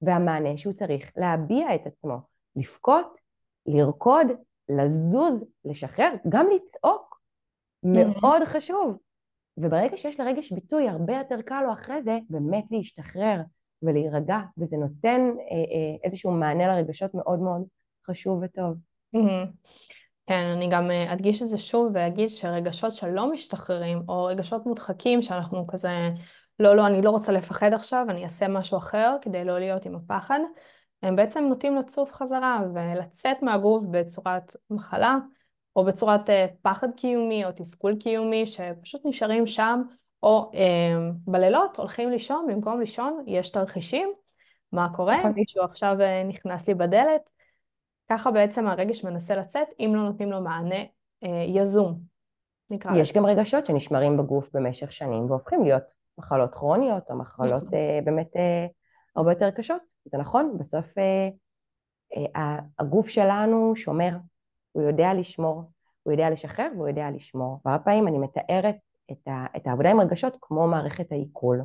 [0.02, 2.18] והמענה שהוא צריך להביע את עצמו,
[2.56, 3.18] לבכות,
[3.66, 4.28] לרקוד,
[4.70, 7.22] לזוז, לשחרר, גם לצעוק,
[7.84, 8.98] מאוד חשוב.
[9.58, 13.42] וברגע שיש לרגש ביטוי, הרבה יותר קל לו אחרי זה באמת להשתחרר.
[13.82, 17.62] ולהירגע, וזה נותן אה, אה, איזשהו מענה לרגשות מאוד מאוד
[18.10, 18.78] חשוב וטוב.
[20.28, 25.22] כן, אני גם אה, אדגיש את זה שוב ואגיד שרגשות שלא משתחררים, או רגשות מודחקים
[25.22, 26.10] שאנחנו כזה,
[26.60, 29.96] לא, לא, אני לא רוצה לפחד עכשיו, אני אעשה משהו אחר כדי לא להיות עם
[29.96, 30.40] הפחד,
[31.04, 35.18] הם בעצם נוטים לצוף חזרה ולצאת מהגוף בצורת מחלה,
[35.76, 36.30] או בצורת
[36.62, 39.82] פחד קיומי או תסכול קיומי, שפשוט נשארים שם
[40.24, 44.14] או אה, בלילות הולכים לישון, במקום לישון יש תרחישים,
[44.72, 45.32] מה קורה, נכון.
[45.36, 47.30] מישהו עכשיו אה, נכנס לי בדלת,
[48.10, 50.84] ככה בעצם הרגש מנסה לצאת, אם לא נותנים לו מענה
[51.24, 52.00] אה, יזום,
[52.70, 53.02] נקרא לזה.
[53.02, 57.74] יש גם רגשות שנשמרים בגוף במשך שנים והופכים להיות מחלות כרוניות או מחלות.
[57.74, 58.68] אה, באמת אה,
[59.16, 61.30] הרבה יותר קשות, זה נכון, בסוף אה,
[62.36, 64.18] אה, הגוף שלנו שומר,
[64.72, 65.64] הוא יודע לשמור,
[66.04, 67.60] הוא יודע לשחרר והוא יודע לשמור.
[67.66, 68.76] והרבה פעמים אני מתארת
[69.12, 71.62] את, ה, את העבודה עם רגשות כמו מערכת העיכול.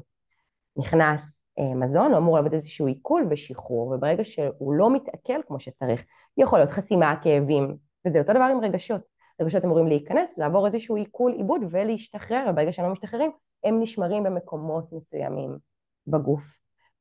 [0.77, 1.21] נכנס
[1.59, 6.03] אה, מזון, הוא אמור לעבוד איזשהו עיכול ושחרור, וברגע שהוא לא מתעכל כמו שצריך,
[6.37, 9.01] יכול להיות חסימה, כאבים, וזה אותו דבר עם רגשות.
[9.40, 13.31] רגשות אמורים להיכנס, לעבור איזשהו עיכול, עיבוד ולהשתחרר, וברגע שהם לא משתחררים,
[13.64, 15.59] הם נשמרים במקומות מסוימים
[16.07, 16.42] בגוף.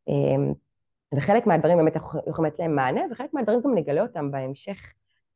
[0.10, 0.54] אה,
[1.16, 4.78] וחלק מהדברים באמת אנחנו יכולים לתת להם מענה, וחלק מהדברים גם נגלה אותם בהמשך,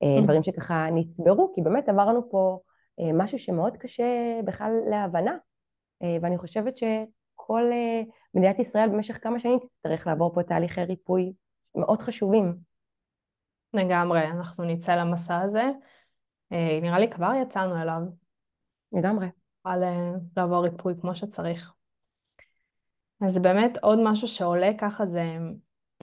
[0.03, 2.59] אה, דברים שככה נצברו, כי באמת עברנו פה
[2.99, 5.37] אה, משהו שמאוד קשה בכלל להבנה,
[6.03, 7.71] אה, ואני חושבת שכל
[8.33, 11.33] מדינת ישראל במשך כמה שנים תצטרך לעבור פה תהליכי ריפוי
[11.75, 12.57] מאוד חשובים.
[13.73, 15.63] לגמרי, אנחנו נצא למסע הזה.
[16.51, 18.01] נראה לי כבר יצאנו אליו.
[18.91, 19.27] לגמרי.
[19.63, 19.83] על
[20.37, 21.73] לעבור ריפוי כמו שצריך.
[23.25, 25.37] אז באמת עוד משהו שעולה ככה זה,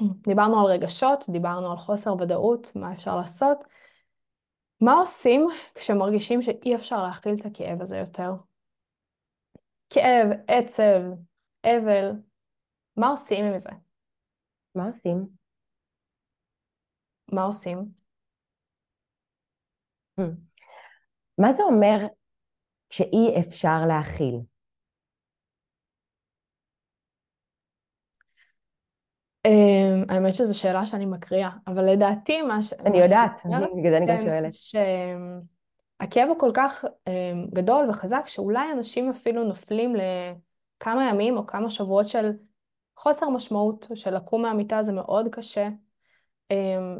[0.28, 3.58] דיברנו על רגשות, דיברנו על חוסר ודאות, מה אפשר לעשות.
[4.80, 8.30] מה עושים כשמרגישים שאי אפשר להכיל את הכאב הזה יותר?
[9.90, 11.00] כאב, עצב,
[11.64, 12.10] אבל,
[12.96, 13.70] מה עושים עם זה?
[14.74, 15.26] מה עושים?
[17.32, 18.03] מה עושים?
[20.20, 20.22] Hmm.
[21.38, 22.06] מה זה אומר
[22.90, 24.40] שאי אפשר להכיל?
[29.44, 32.72] אמ, האמת שזו שאלה שאני מקריאה, אבל לדעתי מה ש...
[32.72, 33.30] אני יודעת,
[33.76, 34.52] בגלל זה אני גם שואלת.
[34.52, 41.70] שהכאב הוא כל כך אמ, גדול וחזק, שאולי אנשים אפילו נופלים לכמה ימים או כמה
[41.70, 42.30] שבועות של
[42.96, 45.68] חוסר משמעות, של לקום מהמיטה זה מאוד קשה,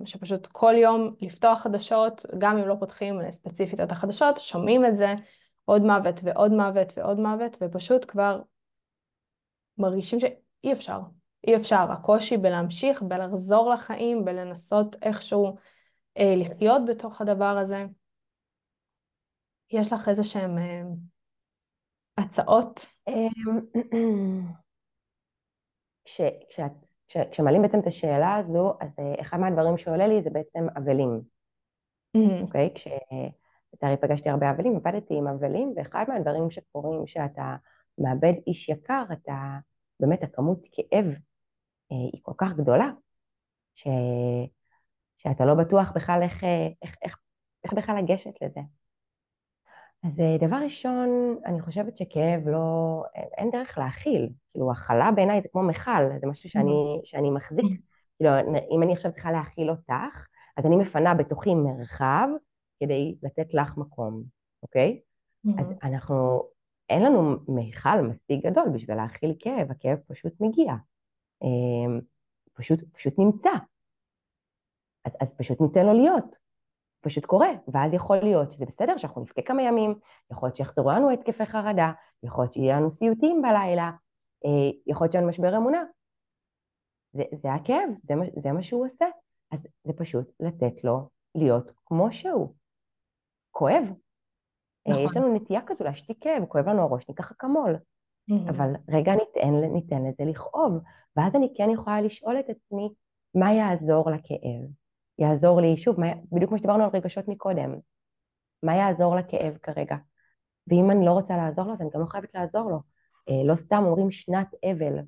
[0.05, 5.15] שפשוט כל יום לפתוח חדשות, גם אם לא פותחים ספציפית את החדשות, שומעים את זה,
[5.65, 8.43] עוד מוות ועוד מוות ועוד מוות, ופשוט כבר
[9.79, 10.99] מרגישים שאי אפשר.
[11.47, 15.57] אי אפשר, הקושי בלהמשיך, בלחזור לחיים, בלנסות איכשהו
[16.19, 17.87] אה, לחיות בתוך הדבר הזה.
[19.71, 20.83] יש לך איזה שהן אה,
[22.19, 22.87] הצעות?
[26.05, 30.31] כש, כשאת, כש, כשמעלים בעצם את השאלה הזו, אז אה, אחד מהדברים שעולה לי זה
[30.31, 31.21] בעצם אבלים.
[32.15, 32.69] אוקיי?
[32.69, 32.71] mm-hmm.
[32.71, 32.75] Okay?
[32.75, 37.57] כשלצערי פגשתי הרבה אבלים, עבדתי עם אבלים, ואחד מהדברים שקורים שאתה
[37.99, 39.59] מאבד איש יקר, אתה
[40.01, 41.05] באמת הכמות כאב
[41.93, 42.91] אה, היא כל כך גדולה,
[43.75, 43.89] ש...
[45.19, 47.19] שאתה לא בטוח בכלל איך, אה, איך, איך,
[47.65, 48.61] איך בכלל לגשת לזה.
[50.05, 54.29] אז אה, דבר ראשון, אני חושבת שכאב לא, אין דרך להכיל.
[54.53, 57.81] כאילו, הכלה בעיניי זה כמו מכל, זה משהו שאני, שאני מחזיק.
[58.17, 58.31] כאילו,
[58.71, 62.29] אם אני עכשיו צריכה להכיל אותך, אז אני מפנה בתוכי מרחב
[62.81, 64.23] כדי לתת לך מקום,
[64.63, 65.01] אוקיי?
[65.59, 66.43] אז אנחנו,
[66.91, 70.75] אין לנו מיכל מספיק גדול בשביל להכיל כאב, הכאב פשוט מגיע.
[71.43, 72.01] אמ,
[72.55, 73.51] פשוט, פשוט נמצא.
[75.05, 76.44] אז, אז פשוט ניתן לו להיות.
[77.05, 79.95] פשוט קורה, ואז יכול להיות שזה בסדר שאנחנו נבכה כמה ימים,
[80.33, 83.91] יכול להיות שיחזרו לנו התקפי חרדה, יכול להיות שיהיה לנו סיוטים בלילה,
[84.45, 85.85] אה, יכול להיות שיהיה לנו משבר אמונה.
[87.13, 89.07] זה, זה הכאב, זה, זה מה שהוא עושה.
[89.53, 92.55] אז זה פשוט לתת לו להיות כמו שהוא.
[93.51, 93.83] כואב.
[94.89, 95.05] אה, נכון.
[95.05, 97.77] יש לנו נטייה כזו להשתיק כאב, כואב לנו הראש, ניקח אקמול.
[98.31, 98.51] Mm-hmm.
[98.51, 100.73] אבל רגע ניתן, ניתן לזה לכאוב,
[101.17, 102.89] ואז אני כן יכולה לשאול את עצמי,
[103.35, 104.84] מה יעזור לכאב?
[105.19, 107.75] יעזור לי, שוב, מה, בדיוק כמו שדיברנו על רגשות מקודם,
[108.63, 109.97] מה יעזור לכאב כרגע?
[110.67, 112.81] ואם אני לא רוצה לעזור לו, אז אני גם לא חייבת לעזור לו.
[113.29, 114.99] אה, לא סתם אומרים שנת אבל.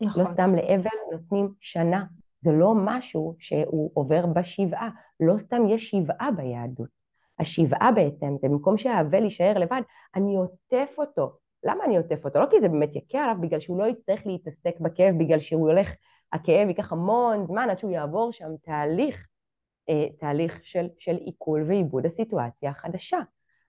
[0.00, 0.22] נכון.
[0.22, 2.04] לא סתם לאבל נותנים שנה.
[2.40, 4.90] זה לא משהו שהוא עובר בשבעה.
[5.20, 6.88] לא סתם יש שבעה ביהדות.
[7.38, 9.80] השבעה בעצם, זה במקום שהאבל יישאר לבד,
[10.14, 11.32] אני עוטף אותו.
[11.64, 12.38] למה אני עוטף אותו?
[12.40, 15.90] לא כי זה באמת יקה עליו, בגלל שהוא לא יצטרך להתעסק בכאב, בגלל שהוא הולך
[16.32, 19.26] הכאב ייקח המון זמן עד שהוא יעבור שם תהליך,
[19.88, 23.18] אה, תהליך של, של עיכול ועיבוד הסיטואציה החדשה.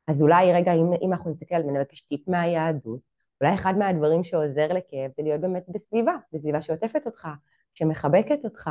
[0.07, 2.99] אז אולי רגע, אם, אם אנחנו נסתכל ונבקש טיפ מהיהדות,
[3.41, 7.27] אולי אחד מהדברים שעוזר לכאב זה להיות באמת בסביבה, בסביבה שעוטפת אותך,
[7.73, 8.69] שמחבקת אותך,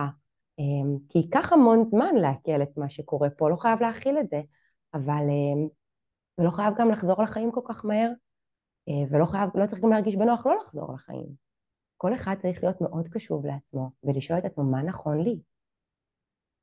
[0.58, 0.64] אה,
[1.08, 4.40] כי ייקח המון זמן לעכל את מה שקורה פה, לא חייב להכיל את זה,
[4.94, 5.68] אבל אה,
[6.38, 8.10] ולא חייב גם לחזור לחיים כל כך מהר,
[8.88, 11.45] אה, ולא חייב, לא צריך גם להרגיש בנוח לא לחזור לחיים.
[11.96, 15.40] כל אחד צריך להיות מאוד קשוב לעצמו ולשאול את עצמו מה נכון לי.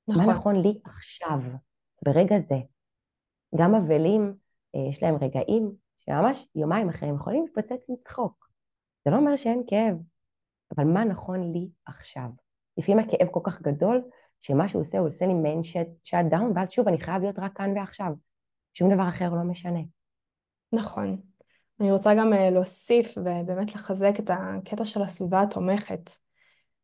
[0.08, 0.26] נכון.
[0.26, 1.40] מה נכון לי עכשיו,
[2.06, 2.56] ברגע זה.
[3.56, 4.34] גם אבלים,
[4.76, 8.50] אה, יש להם רגעים שממש יומיים אחרי הם יכולים להתפוצץ מצחוק.
[9.06, 9.98] זה לא אומר שאין כאב,
[10.78, 12.30] אבל מה נכון לי עכשיו?
[12.78, 14.02] לפעמים הכאב כל כך גדול,
[14.42, 15.64] שמה שהוא עושה, הוא עושה לי מעין
[16.04, 18.14] שאט דאון, ואז שוב, אני חייב להיות רק כאן ועכשיו.
[18.74, 19.80] שום דבר אחר לא משנה.
[20.74, 21.22] נכון.
[21.84, 26.12] אני רוצה גם אה, להוסיף ובאמת לחזק את הקטע של הסביבה התומכת.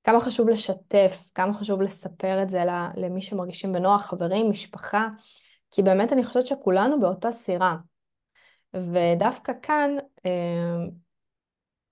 [0.03, 2.63] כמה חשוב לשתף, כמה חשוב לספר את זה
[2.95, 5.07] למי שמרגישים בנוח, חברים, משפחה,
[5.71, 7.77] כי באמת אני חושבת שכולנו באותה סירה.
[8.73, 10.85] ודווקא כאן, אה,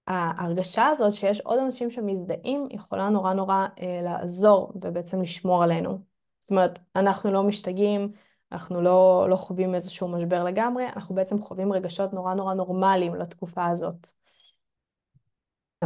[0.07, 5.99] ההרגשה הזאת שיש עוד אנשים שמזדהים יכולה נורא נורא אה, לעזור ובעצם לשמור עלינו.
[6.39, 8.11] זאת אומרת, אנחנו לא משתגעים,
[8.51, 13.65] אנחנו לא, לא חווים איזשהו משבר לגמרי, אנחנו בעצם חווים רגשות נורא נורא נורמליים לתקופה
[13.65, 14.07] הזאת.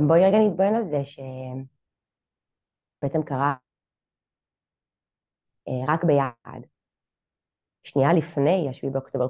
[0.08, 1.02] בואי רגע נתבונן על זה
[3.02, 3.56] שבעצם קרה
[5.68, 6.62] אה, רק ביחד.
[7.84, 9.28] שנייה לפני השביעי באוקטובר,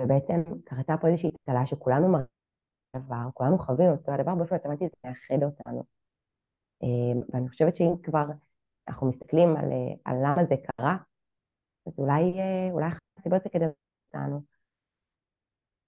[0.00, 2.38] ובעצם קרתה פה איזושהי טלטלה שכולנו מרגישים
[2.96, 5.84] דבר, כולנו חווים אותו הדבר, באופן אוטומטי זה מאחד אותנו.
[6.82, 8.26] אה, ואני חושבת שאם כבר
[8.88, 10.96] אנחנו מסתכלים על, אה, על למה זה קרה,
[11.88, 13.64] אז אולי, אה, אולי אחת הסיבות זה כדי
[14.06, 14.40] אותנו.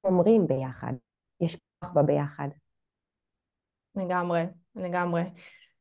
[0.05, 0.93] אומרים ביחד,
[1.41, 2.49] יש כוח בביחד.
[3.97, 4.43] לגמרי,
[4.75, 5.23] לגמרי.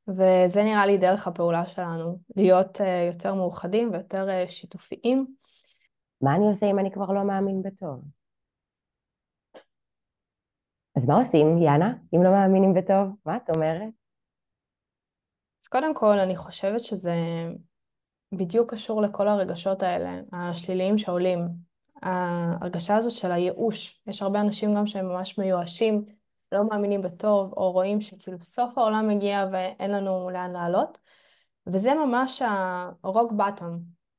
[0.07, 5.35] וזה נראה לי דרך הפעולה שלנו, להיות uh, יותר מאוחדים ויותר uh, שיתופיים.
[6.21, 8.03] מה אני עושה אם אני כבר לא מאמין בטוב?
[10.95, 13.15] אז מה עושים, יאנה, אם לא מאמינים בטוב?
[13.25, 13.93] מה את אומרת?
[15.61, 17.13] אז קודם כל, אני חושבת שזה
[18.31, 21.47] בדיוק קשור לכל הרגשות האלה, השליליים שעולים.
[22.01, 24.01] ההרגשה הזאת של הייאוש.
[24.07, 26.05] יש הרבה אנשים גם שהם ממש מיואשים,
[26.51, 30.97] לא מאמינים בטוב, או רואים שכאילו סוף העולם מגיע ואין לנו לאן לעלות.
[31.67, 33.63] וזה ממש ה-rock bottom,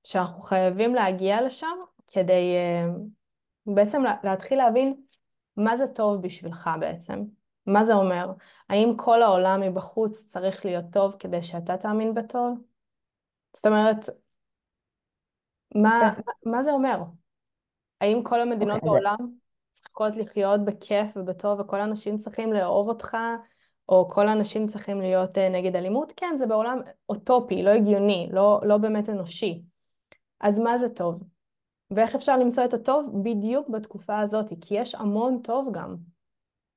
[0.05, 2.55] שאנחנו חייבים להגיע לשם כדי
[2.87, 4.94] uh, בעצם להתחיל להבין
[5.57, 7.25] מה זה טוב בשבילך בעצם.
[7.66, 8.33] מה זה אומר?
[8.68, 12.69] האם כל העולם מבחוץ צריך להיות טוב כדי שאתה תאמין בטוב?
[13.56, 14.06] זאת אומרת,
[15.74, 16.50] מה, כן.
[16.50, 17.02] מה זה אומר?
[18.00, 19.16] האם כל המדינות אוקיי, בעולם
[19.70, 23.16] צריכות לחיות בכיף ובטוב וכל האנשים צריכים לאהוב אותך,
[23.88, 26.12] או כל האנשים צריכים להיות uh, נגד אלימות?
[26.16, 29.62] כן, זה בעולם אוטופי, לא הגיוני, לא, לא באמת אנושי.
[30.40, 31.22] אז מה זה טוב?
[31.90, 33.10] ואיך אפשר למצוא את הטוב?
[33.22, 35.96] בדיוק בתקופה הזאת, כי יש המון טוב גם.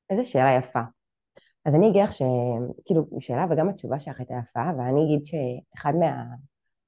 [0.09, 0.79] איזה שאלה יפה.
[1.65, 2.21] אז אני אגיד לך ש...
[2.85, 6.23] כאילו, שאלה וגם התשובה שלך הייתה יפה, ואני אגיד שאחד מה...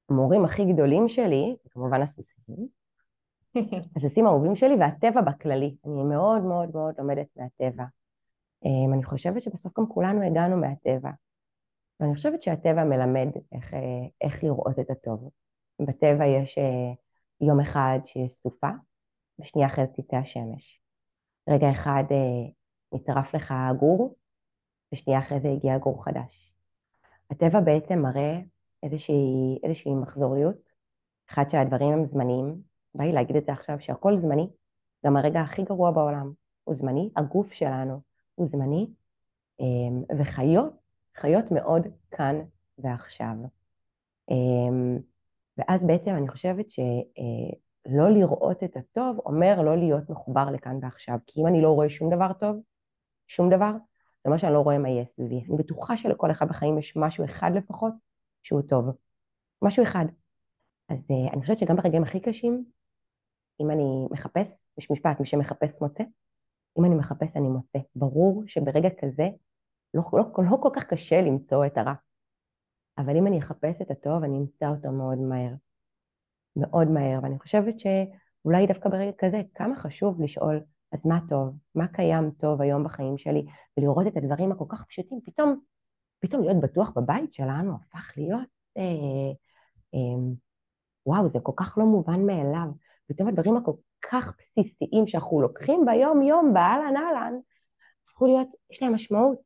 [0.10, 2.68] המורים הכי גדולים שלי, כמובן הסוסים,
[3.96, 5.76] הסוסים האהובים שלי והטבע בכללי.
[5.86, 7.84] אני מאוד מאוד מאוד לומדת מהטבע.
[8.66, 11.10] אמ, אני חושבת שבסוף גם כולנו הגענו מהטבע.
[12.00, 13.80] ואני חושבת שהטבע מלמד איך, אה,
[14.22, 15.30] איך לראות את הטוב.
[15.82, 16.94] בטבע יש אה,
[17.42, 18.70] יום אחד שיש סופה,
[19.40, 20.80] ושנייה אחרת תצא השמש.
[21.50, 22.52] רגע אחד אה,
[22.94, 24.16] נטרף לך הגור,
[24.94, 26.54] ושנייה אחרי זה הגיע גור חדש.
[27.32, 28.40] הטבע בעצם מראה
[28.86, 30.56] איזושהי, איזושהי מחזוריות,
[31.32, 32.62] אחד שהדברים הם זמניים,
[32.96, 34.48] בא לי להגיד את זה עכשיו, שהכל זמני,
[35.06, 36.32] גם הרגע הכי גרוע בעולם.
[36.64, 38.02] הוא זמני, הגוף שלנו
[38.36, 38.88] הוא זמני,
[39.60, 40.74] אמ, וחיות,
[41.16, 42.36] חיות מאוד כאן
[42.78, 43.36] ועכשיו.
[44.32, 45.00] אמ,
[45.58, 51.42] ואז בעצם אני חושבת שלא לראות את הטוב אומר לא להיות מחובר לכאן ועכשיו, כי
[51.42, 52.56] אם אני לא רואה שום דבר טוב,
[53.28, 55.44] שום דבר, זה אומר שאני לא רואה מה יהיה סביבי.
[55.50, 57.94] אני בטוחה שלכל אחד בחיים יש משהו אחד לפחות
[58.46, 58.86] שהוא טוב.
[59.62, 60.06] משהו אחד.
[60.90, 62.66] אז uh, אני חושבת שגם ברגעים הכי קשים,
[63.62, 66.04] אם אני מחפש, יש משפט, מי שמחפש מוצא,
[66.80, 67.80] אם אני מחפש אני מוצא.
[67.96, 69.28] ברור שברגע כזה
[69.94, 71.94] לא, לא, לא כל כך קשה למצוא את הרע.
[72.98, 75.54] אבל אם אני אחפש את הטוב, אני אמצא אותו מאוד מהר.
[76.56, 77.20] מאוד מהר.
[77.24, 80.60] ואני חושבת שאולי דווקא ברגע כזה, כמה חשוב לשאול,
[80.92, 81.56] אז מה טוב?
[81.76, 83.46] מה קיים טוב היום בחיים שלי?
[83.78, 85.20] ולראות את הדברים הכל כך פשוטים.
[85.26, 85.60] פתאום,
[86.20, 88.48] פתאום להיות בטוח בבית שלנו הפך להיות,
[88.78, 89.32] אה,
[89.94, 90.34] אה,
[91.06, 92.68] וואו, זה כל כך לא מובן מאליו.
[93.08, 97.34] פתאום הדברים הכל כך בסיסיים שאנחנו לוקחים ביום-יום, באהלן אהלן,
[98.08, 99.38] הפכו להיות, יש להם משמעות.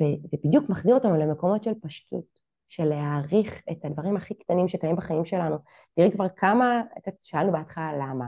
[0.00, 5.24] וזה בדיוק מחזיר אותנו למקומות של פשטות, של להעריך את הדברים הכי קטנים שקיימים בחיים
[5.24, 5.56] שלנו.
[5.96, 6.82] תראי כבר כמה,
[7.22, 8.26] שאלנו בהתחלה למה.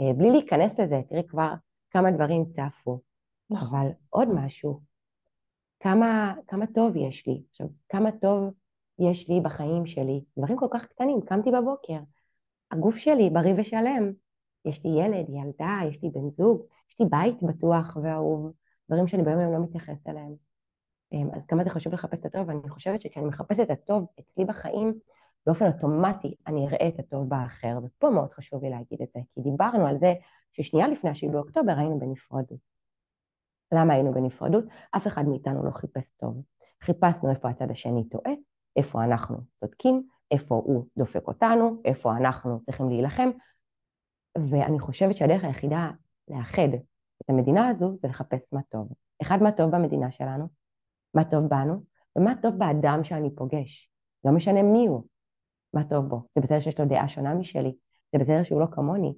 [0.00, 1.54] אה, בלי להיכנס לזה, תראי כבר
[1.90, 3.00] כמה דברים צפו.
[3.50, 3.78] נכון.
[3.78, 4.80] אבל עוד משהו,
[5.80, 7.42] כמה, כמה טוב יש לי.
[7.50, 8.54] עכשיו, כמה טוב
[8.98, 10.24] יש לי בחיים שלי.
[10.38, 11.98] דברים כל כך קטנים, קמתי בבוקר,
[12.70, 14.12] הגוף שלי בריא ושלם.
[14.64, 18.52] יש לי ילד, ילדה, יש לי בן זוג, יש לי בית בטוח ואהוב,
[18.88, 20.34] דברים שאני ביום יום לא מתייחס אליהם.
[21.12, 24.44] אמ, אז כמה זה חשוב לחפש את הטוב, ואני חושבת שכשאני מחפשת את הטוב אצלי
[24.44, 24.94] בחיים,
[25.46, 29.40] באופן אוטומטי אני אראה את הטוב באחר, ופה מאוד חשוב לי להגיד את זה, כי
[29.40, 30.14] דיברנו על זה
[30.52, 32.75] ששנייה לפני השביעי באוקטובר היינו בנפרדות.
[33.72, 34.64] למה היינו בנפרדות?
[34.96, 36.42] אף אחד מאיתנו לא חיפש טוב.
[36.82, 38.32] חיפשנו איפה הצד השני טועה,
[38.76, 43.30] איפה אנחנו צודקים, איפה הוא דופק אותנו, איפה אנחנו צריכים להילחם,
[44.50, 45.90] ואני חושבת שהדרך היחידה
[46.28, 46.68] לאחד
[47.22, 48.88] את המדינה הזו זה לחפש מה טוב.
[49.22, 50.48] אחד, מה טוב במדינה שלנו,
[51.14, 51.82] מה טוב בנו,
[52.16, 53.90] ומה טוב באדם שאני פוגש.
[54.24, 55.02] לא משנה מי הוא,
[55.74, 56.22] מה טוב בו.
[56.34, 57.74] זה בסדר שיש לו דעה שונה משלי,
[58.12, 59.14] זה בסדר שהוא לא כמוני.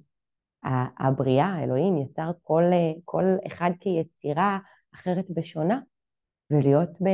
[0.99, 2.63] הבריאה, האלוהים, יצר כל,
[3.05, 4.59] כל אחד כיצירה
[4.95, 5.79] אחרת ושונה,
[6.51, 7.09] ולהיות ב,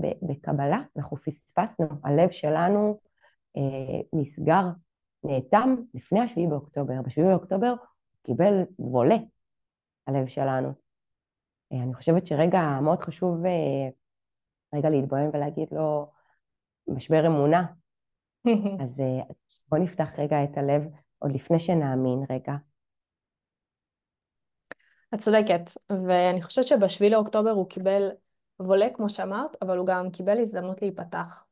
[0.00, 2.98] ב, בקבלה, אנחנו פספסנו, הלב שלנו
[3.56, 4.64] אה, נסגר,
[5.24, 6.94] נאטם לפני השביעי באוקטובר.
[7.06, 7.78] בשביעי באוקטובר הוא
[8.22, 9.16] קיבל וולה,
[10.06, 10.72] הלב שלנו.
[11.72, 13.88] אה, אני חושבת שרגע מאוד חשוב אה,
[14.74, 16.10] רגע להתבוהם ולהגיד לו,
[16.88, 17.66] משבר אמונה.
[18.82, 19.22] אז אה,
[19.68, 20.82] בוא נפתח רגע את הלב
[21.18, 22.52] עוד לפני שנאמין רגע.
[25.14, 28.10] את צודקת, ואני חושבת שבשביל לאוקטובר הוא קיבל
[28.60, 31.44] וולה, כמו שאמרת, אבל הוא גם קיבל הזדמנות להיפתח.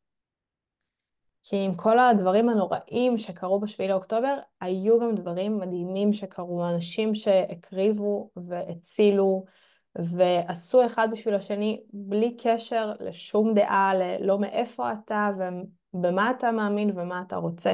[1.42, 8.30] כי עם כל הדברים הנוראים שקרו בשביל לאוקטובר, היו גם דברים מדהימים שקרו, אנשים שהקריבו
[8.36, 9.44] והצילו
[9.98, 15.30] ועשו אחד בשביל השני בלי קשר לשום דעה, ללא מאיפה אתה
[15.94, 17.72] ובמה אתה מאמין ומה אתה רוצה.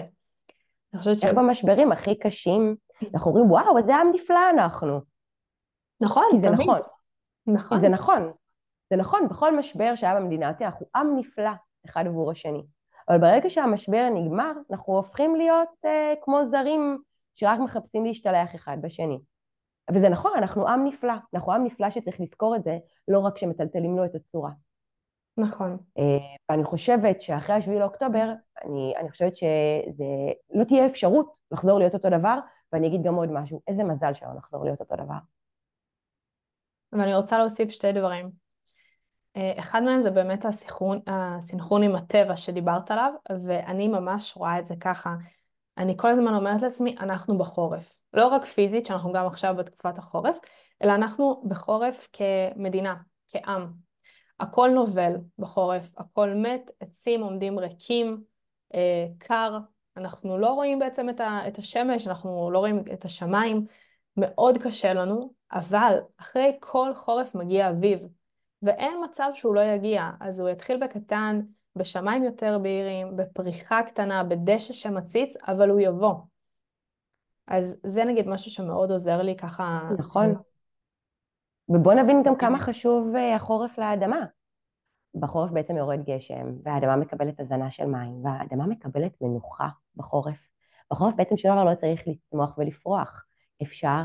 [0.92, 1.24] אני חושבת ש...
[1.24, 2.76] במשברים הכי קשים,
[3.14, 5.13] אנחנו אומרים, וואו, איזה עם נפלא אנחנו.
[6.04, 6.60] נכון, כי זה תמיד.
[6.60, 6.80] נכון.
[7.46, 7.80] נכון.
[7.80, 8.32] זה נכון.
[8.90, 11.50] זה נכון, בכל משבר שהיה במדינה, אנחנו עם נפלא
[11.86, 12.62] אחד עבור השני.
[13.08, 16.98] אבל ברגע שהמשבר נגמר, אנחנו הופכים להיות אה, כמו זרים
[17.34, 19.18] שרק מחפשים להשתלח אחד בשני.
[19.94, 23.96] וזה נכון, אנחנו עם נפלא, אנחנו עם נפלא שצריך לזכור את זה, לא רק כשמטלטלים
[23.96, 24.50] לו את הצורה.
[25.36, 25.76] נכון.
[25.98, 26.04] אה,
[26.50, 28.32] ואני חושבת שאחרי השביעי לאוקטובר,
[28.64, 30.04] אני, אני חושבת שזה
[30.54, 32.38] לא תהיה אפשרות לחזור להיות אותו דבר,
[32.72, 35.18] ואני אגיד גם עוד משהו, איזה מזל שלא נחזור להיות אותו דבר.
[36.94, 38.30] ואני רוצה להוסיף שתי דברים.
[39.36, 43.12] אה, אחד מהם זה באמת הסינכרון, הסינכרון עם הטבע שדיברת עליו,
[43.44, 45.14] ואני ממש רואה את זה ככה.
[45.78, 47.98] אני כל הזמן אומרת לעצמי, אנחנו בחורף.
[48.12, 50.38] לא רק פיזית, שאנחנו גם עכשיו בתקופת החורף,
[50.82, 52.94] אלא אנחנו בחורף כמדינה,
[53.28, 53.72] כעם.
[54.40, 58.22] הכל נובל בחורף, הכל מת, עצים עומדים ריקים,
[58.74, 59.58] אה, קר,
[59.96, 61.08] אנחנו לא רואים בעצם
[61.48, 63.66] את, השמש, אנחנו לא רואים את השמיים,
[64.16, 68.08] מאוד קשה לנו, אבל אחרי כל חורף מגיע אביב,
[68.62, 71.40] ואין מצב שהוא לא יגיע, אז הוא יתחיל בקטן,
[71.76, 76.14] בשמיים יותר בהירים, בפריחה קטנה, בדשא שמציץ, אבל הוא יבוא.
[77.46, 79.90] אז זה נגיד משהו שמאוד עוזר לי ככה.
[79.98, 80.34] נכון.
[81.68, 84.24] ובוא נבין גם כמה חשוב אה, החורף לאדמה.
[85.14, 90.48] בחורף בעצם יורד גשם, והאדמה מקבלת הזנה של מים, והאדמה מקבלת מנוחה בחורף.
[90.90, 93.23] בחורף בעצם שום דבר לא צריך לצמוח ולפרוח,
[93.62, 94.02] אפשר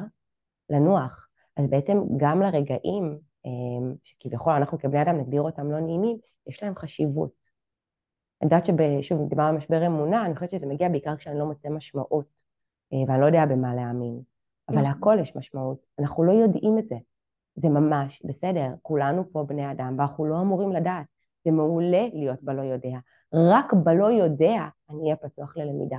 [0.70, 1.28] לנוח.
[1.58, 6.76] אז בעצם גם לרגעים אמ, שכביכול אנחנו כבני אדם נגדיר אותם לא נעימים, יש להם
[6.76, 7.32] חשיבות.
[8.41, 8.66] אני יודעת
[9.02, 12.26] ששוב, דיברנו על משבר אמונה, אני חושבת שזה מגיע בעיקר כשאני לא מוצא משמעות,
[12.93, 14.22] אה, ואני לא יודע במה להאמין.
[14.70, 14.89] אבל נכון.
[14.91, 16.95] להכל יש משמעות, אנחנו לא יודעים את זה.
[17.56, 21.06] זה ממש בסדר, כולנו פה בני אדם, ואנחנו לא אמורים לדעת.
[21.45, 22.97] זה מעולה להיות בלא יודע.
[23.34, 25.97] רק בלא יודע אני אהיה פתוח ללמידה.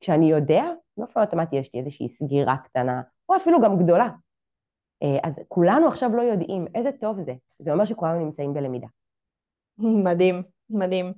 [0.00, 0.64] כשאני יודע,
[0.96, 4.08] באופן אוטומטי יש לי איזושהי סגירה קטנה, או אפילו גם גדולה.
[5.02, 7.34] אה, אז כולנו עכשיו לא יודעים, איזה טוב זה.
[7.58, 8.86] זה אומר שכולנו נמצאים בלמידה.
[9.78, 11.12] מדהים, מדהים.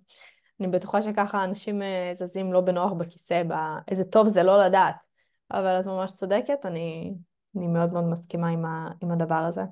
[0.61, 3.43] אני בטוחה שככה אנשים אה, זזים לא בנוח בכיסא,
[3.89, 4.95] איזה טוב זה לא לדעת.
[5.51, 7.15] אבל את ממש צודקת, אני,
[7.57, 9.63] אני מאוד מאוד מסכימה עם, ה, עם הדבר הזה.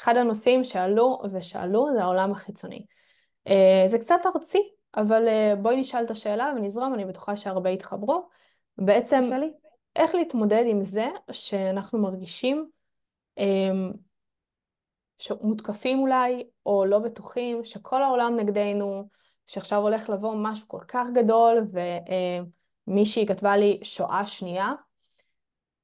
[0.00, 2.84] אחד הנושאים שעלו ושאלו זה העולם החיצוני.
[3.48, 3.52] Uh,
[3.86, 4.62] זה קצת ארצי,
[4.96, 5.28] אבל
[5.62, 8.28] בואי נשאל את השאלה ונזרום, אני בטוחה שהרבה יתחברו.
[8.78, 9.52] בעצם, שלי.
[9.96, 12.70] איך להתמודד עם זה שאנחנו מרגישים
[13.40, 13.96] um,
[15.18, 19.08] שמותקפים אולי, או לא בטוחים, שכל העולם נגדנו,
[19.46, 21.66] שעכשיו הולך לבוא משהו כל כך גדול,
[22.86, 24.72] ומישהי אה, כתבה לי שואה שנייה.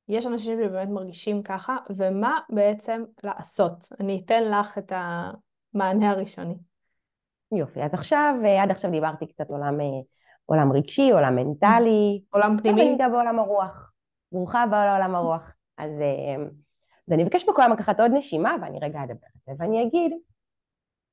[0.09, 3.87] יש אנשים שבאמת מרגישים ככה, ומה בעצם לעשות?
[4.01, 6.55] אני אתן לך את המענה הראשוני.
[7.53, 9.87] יופי, אז עכשיו, אה, עד עכשיו דיברתי קצת עולם, אה,
[10.51, 12.23] עולם רגשי, עולם מנטלי.
[12.31, 12.83] עולם פנימי.
[12.83, 13.93] אני אגע בעולם הרוח.
[14.33, 15.53] ברוכה הבאה לעולם הרוח.
[15.79, 15.91] אז,
[17.09, 20.13] אז אני אבקש מכולם לקחת עוד נשימה, ואני רגע אדבר על זה, ואני אגיד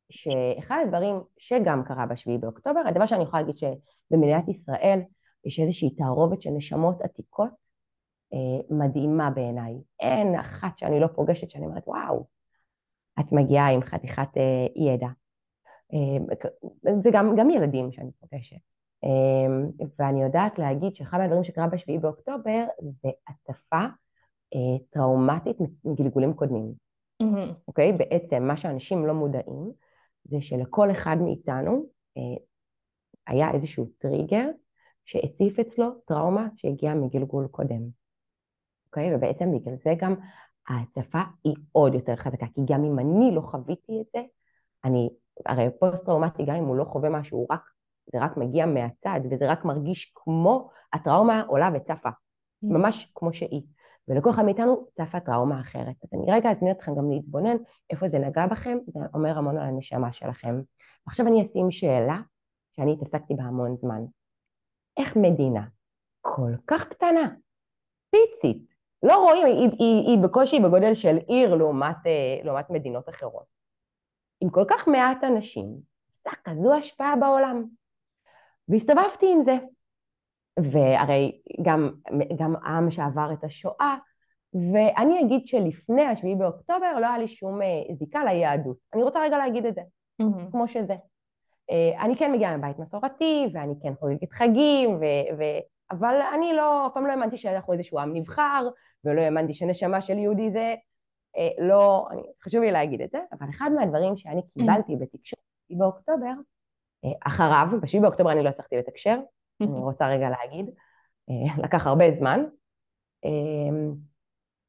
[0.09, 4.99] שאחד הדברים שגם קרה בשביעי באוקטובר, הדבר שאני יכולה להגיד שבמדינת ישראל
[5.45, 7.51] יש איזושהי תערובת של נשמות עתיקות
[8.33, 9.73] אה, מדהימה בעיניי.
[9.99, 12.25] אין אחת שאני לא פוגשת שאני אומרת, וואו,
[13.19, 15.07] את מגיעה עם חתיכת אה, ידע.
[15.93, 16.35] אה,
[17.03, 18.76] זה גם, גם ילדים שאני פוגשת.
[19.03, 23.85] אה, ואני יודעת להגיד שאחד מהדברים שקרה בשביעי באוקטובר זה הצפה
[24.55, 26.73] אה, טראומטית מגלגולים קודמים.
[27.23, 27.53] Mm-hmm.
[27.67, 27.93] אוקיי?
[27.93, 29.71] בעצם מה שאנשים לא מודעים
[30.23, 31.85] זה שלכל אחד מאיתנו
[32.17, 32.43] אה,
[33.27, 34.49] היה איזשהו טריגר
[35.05, 37.81] שהציף אצלו טראומה שהגיעה מגלגול קודם.
[38.85, 39.15] אוקיי?
[39.15, 40.15] ובעצם בגלל זה גם
[40.67, 44.21] ההצפה היא עוד יותר חזקה, כי גם אם אני לא חוויתי את זה,
[44.83, 45.09] אני,
[45.45, 47.61] הרי פוסט-טראומטי, גם אם הוא לא חווה משהו, רק,
[48.11, 52.13] זה רק מגיע מהצד, וזה רק מרגיש כמו הטראומה עולה וצפה, mm.
[52.63, 53.61] ממש כמו שהיא.
[54.07, 55.95] ולכל אחד מאיתנו צפה טראומה אחרת.
[56.03, 57.57] אז אני רגע אזמין אתכם גם להתבונן
[57.89, 60.61] איפה זה נגע בכם, זה אומר המון על הנשמה שלכם.
[61.07, 62.17] עכשיו אני אשים שאלה
[62.75, 64.01] שאני התעסקתי בה המון זמן.
[64.97, 65.67] איך מדינה
[66.21, 67.29] כל כך קטנה,
[68.09, 68.67] פיצית,
[69.03, 73.45] לא רואים, היא, היא, היא היא בקושי בגודל של עיר לעומת, אה, לעומת מדינות אחרות,
[74.41, 75.77] עם כל כך מעט אנשים,
[76.19, 77.63] עשה כזו השפעה בעולם.
[78.69, 79.57] והסתובבתי עם זה,
[80.59, 81.91] והרי גם,
[82.37, 83.95] גם עם שעבר את השואה,
[84.73, 88.77] ואני אגיד שלפני השביעי באוקטובר לא היה לי שום אה, זיקה ליהדות.
[88.93, 89.81] אני רוצה רגע להגיד את זה,
[90.21, 90.51] mm-hmm.
[90.51, 90.95] כמו שזה.
[91.71, 95.59] אה, אני כן מגיעה מבית מסורתי, ואני כן חוגגת חגים, ו- ו-
[95.91, 98.67] אבל אני לא, אף פעם לא האמנתי שאנחנו איזשהו עם נבחר,
[99.03, 100.75] ולא האמנתי שנשמה של יהודי זה,
[101.37, 106.33] אה, לא, אני, חשוב לי להגיד את זה, אבל אחד מהדברים שאני קיבלתי בתקשורת באוקטובר,
[107.21, 109.19] אחריו, ב-7 באוקטובר אני לא הצלחתי לתקשר,
[109.61, 110.65] אני רוצה רגע להגיד,
[111.29, 112.43] אה, לקח הרבה זמן,
[113.25, 113.91] אה,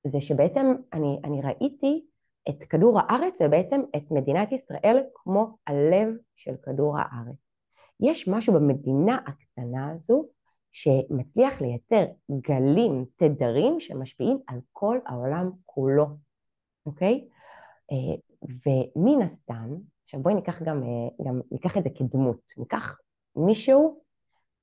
[0.06, 2.04] זה שבעצם אני, אני ראיתי
[2.48, 7.36] את כדור הארץ ובעצם את מדינת ישראל כמו הלב של כדור הארץ.
[8.00, 10.24] יש משהו במדינה הקטנה הזו
[10.72, 16.06] שמצליח לייצר גלים, תדרים שמשפיעים על כל העולם כולו,
[16.86, 17.28] אוקיי?
[17.92, 19.74] אה, ומן הסתם,
[20.08, 20.82] עכשיו בואי ניקח גם,
[21.26, 22.98] גם ניקח את זה כדמות, ניקח
[23.36, 24.00] מישהו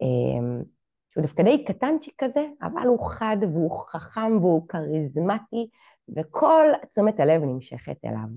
[0.02, 0.64] אמ,
[1.12, 5.68] שהוא דווקא די קטנצ'יק כזה, אבל הוא חד והוא חכם והוא כריזמטי,
[6.16, 8.28] וכל תשומת הלב נמשכת אליו,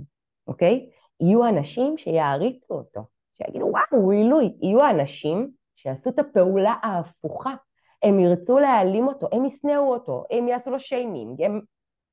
[0.46, 0.90] אוקיי?
[1.20, 3.00] יהיו אנשים שיעריצו אותו,
[3.32, 4.56] שיגידו, וואו, הוא עילוי.
[4.62, 7.54] יהיו אנשים שיעשו את הפעולה ההפוכה.
[8.02, 11.60] הם ירצו להעלים אותו, הם ישנאו אותו, הם יעשו לו שיימינג, הם...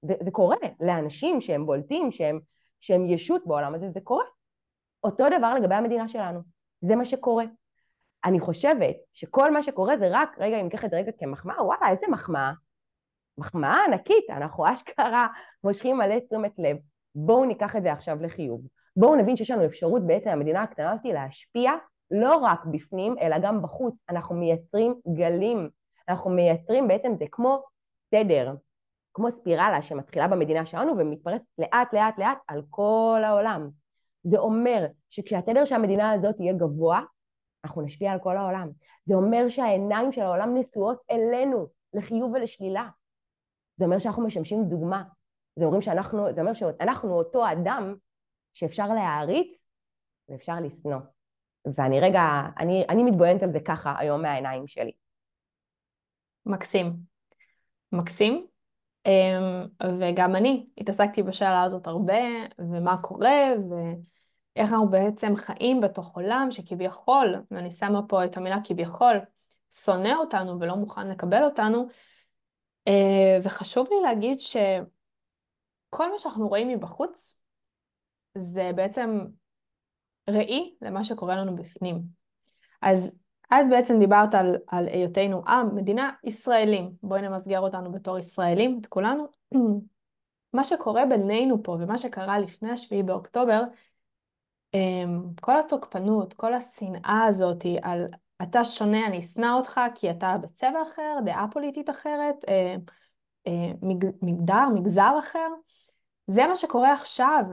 [0.02, 2.40] זה, זה קורה לאנשים שהם בולטים, שהם,
[2.80, 4.35] שהם ישות בעולם הזה, זה קורה.
[5.06, 6.40] אותו דבר לגבי המדינה שלנו,
[6.82, 7.46] זה מה שקורה.
[8.26, 11.90] אני חושבת שכל מה שקורה זה רק, רגע, אם ניקח את זה רגע כמחמאה, וואלה,
[11.90, 12.52] איזה מחמאה.
[13.38, 15.28] מחמאה ענקית, אנחנו אשכרה
[15.64, 16.78] מושכים מלא תשומת לב.
[17.16, 18.62] בואו ניקח את זה עכשיו לחיוב.
[18.96, 21.72] בואו נבין שיש לנו אפשרות בעצם, המדינה הקטנה הזאת, להשפיע
[22.12, 23.96] לא רק בפנים, אלא גם בחוץ.
[24.10, 25.70] אנחנו מייצרים גלים.
[26.10, 27.64] אנחנו מייצרים בעצם, זה כמו
[28.10, 28.54] תדר,
[29.14, 33.70] כמו ספירלה שמתחילה במדינה שלנו ומתפרסת לאט לאט לאט על כל העולם.
[34.30, 37.02] זה אומר שכשהתדר של המדינה הזאת יהיה גבוה,
[37.66, 38.70] אנחנו נשפיע על כל העולם.
[39.06, 42.90] זה אומר שהעיניים של העולם נשואות אלינו, לחיוב ולשלילה.
[43.78, 45.04] זה אומר שאנחנו משמשים דוגמה.
[45.56, 47.96] זה אומר שאנחנו, זה אומר שאנחנו אותו אדם
[48.54, 49.48] שאפשר להעריץ
[50.30, 51.00] ואפשר לשנוא.
[51.78, 52.22] ואני רגע,
[52.60, 54.92] אני, אני מתבוננת על זה ככה היום מהעיניים שלי.
[56.46, 56.94] מקסים.
[57.92, 58.48] מקסים.
[59.06, 59.68] אמ,
[60.00, 62.24] וגם אני התעסקתי בשאלה הזאת הרבה,
[62.60, 63.54] ומה קורה,
[64.56, 69.18] ואיך אנחנו בעצם חיים בתוך עולם שכביכול, ואני שמה פה את המילה כביכול,
[69.72, 71.88] שונא אותנו ולא מוכן לקבל אותנו,
[72.88, 77.42] אה, וחשוב לי להגיד שכל מה שאנחנו רואים מבחוץ,
[78.38, 79.26] זה בעצם
[80.30, 82.02] ראי למה שקורה לנו בפנים.
[82.82, 83.12] אז
[83.54, 86.92] את בעצם דיברת על, על היותנו עם, מדינה ישראלים.
[87.04, 89.28] בואי נמסגר אותנו בתור ישראלים, את כולנו.
[90.54, 93.64] מה שקורה בינינו פה ומה שקרה לפני השביעי באוקטובר,
[95.42, 98.08] כל התוקפנות, כל השנאה הזאת על
[98.42, 102.76] אתה שונה, אני אשנא אותך כי אתה בצבע אחר, דעה פוליטית אחרת, אה,
[103.48, 103.72] אה,
[104.22, 105.48] מגדר, מגזר אחר,
[106.28, 107.44] זה מה שקורה עכשיו.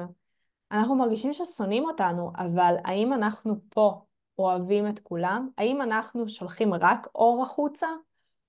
[0.72, 4.02] אנחנו מרגישים ששונאים אותנו, אבל האם אנחנו פה
[4.38, 5.48] אוהבים את כולם?
[5.58, 7.86] האם אנחנו שולחים רק אור החוצה?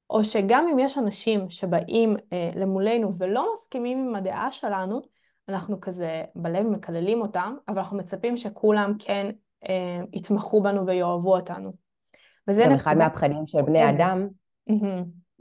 [0.10, 5.02] או שגם אם יש אנשים שבאים אה, למולנו ולא מסכימים עם הדעה שלנו,
[5.50, 9.32] אנחנו כזה בלב מקללים אותם, אבל אנחנו מצפים שכולם כן
[9.70, 11.74] אה, יתמכו בנו ויאהבו אותנו.
[12.48, 12.84] וזה גם נקודה...
[12.84, 14.28] אחד מהפחדים של בני אדם,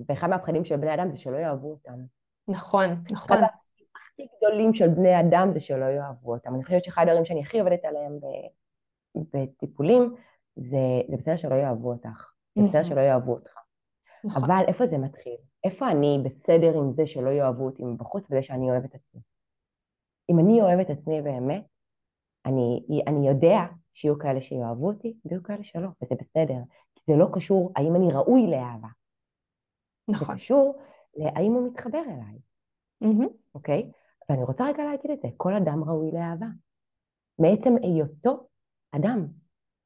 [0.09, 2.05] ואחד מהפחדים של בני אדם זה שלא יאהבו אותנו.
[2.49, 3.37] נכון, נכון.
[3.37, 3.47] אחד
[3.97, 6.55] הכי גדולים של בני אדם זה שלא יאהבו אותם.
[6.55, 8.19] אני חושבת שאחד הדברים שאני הכי עובדת עליהם
[9.15, 10.15] בטיפולים,
[10.57, 10.79] זה,
[11.09, 13.53] זה בסדר שלא יאהבו אותך, זה בסדר שלא יאהבו אותך.
[14.25, 14.51] נכון.
[14.51, 15.37] אבל איפה זה מתחיל?
[15.65, 19.21] איפה אני בסדר עם זה שלא יאהבו אותי מבחוץ וזה שאני אוהבת את עצמי?
[20.31, 21.65] אם אני אוהבת את עצמי באמת,
[22.47, 23.61] אני, אני יודע
[23.95, 26.59] שיהיו כאלה שיאהבו אותי ויהיו כאלה שלא, וזה בסדר.
[26.95, 28.89] כי זה לא קשור האם אני ראוי לאהבה.
[30.09, 30.27] נכון.
[30.27, 30.79] זה קשור
[31.17, 32.39] להאם הוא מתחבר אליי.
[33.05, 33.29] Mm-hmm.
[33.55, 33.91] אוקיי?
[34.29, 36.47] ואני רוצה רגע להגיד את זה, כל אדם ראוי לאהבה.
[37.39, 38.47] מעצם היותו
[38.93, 39.27] אדם.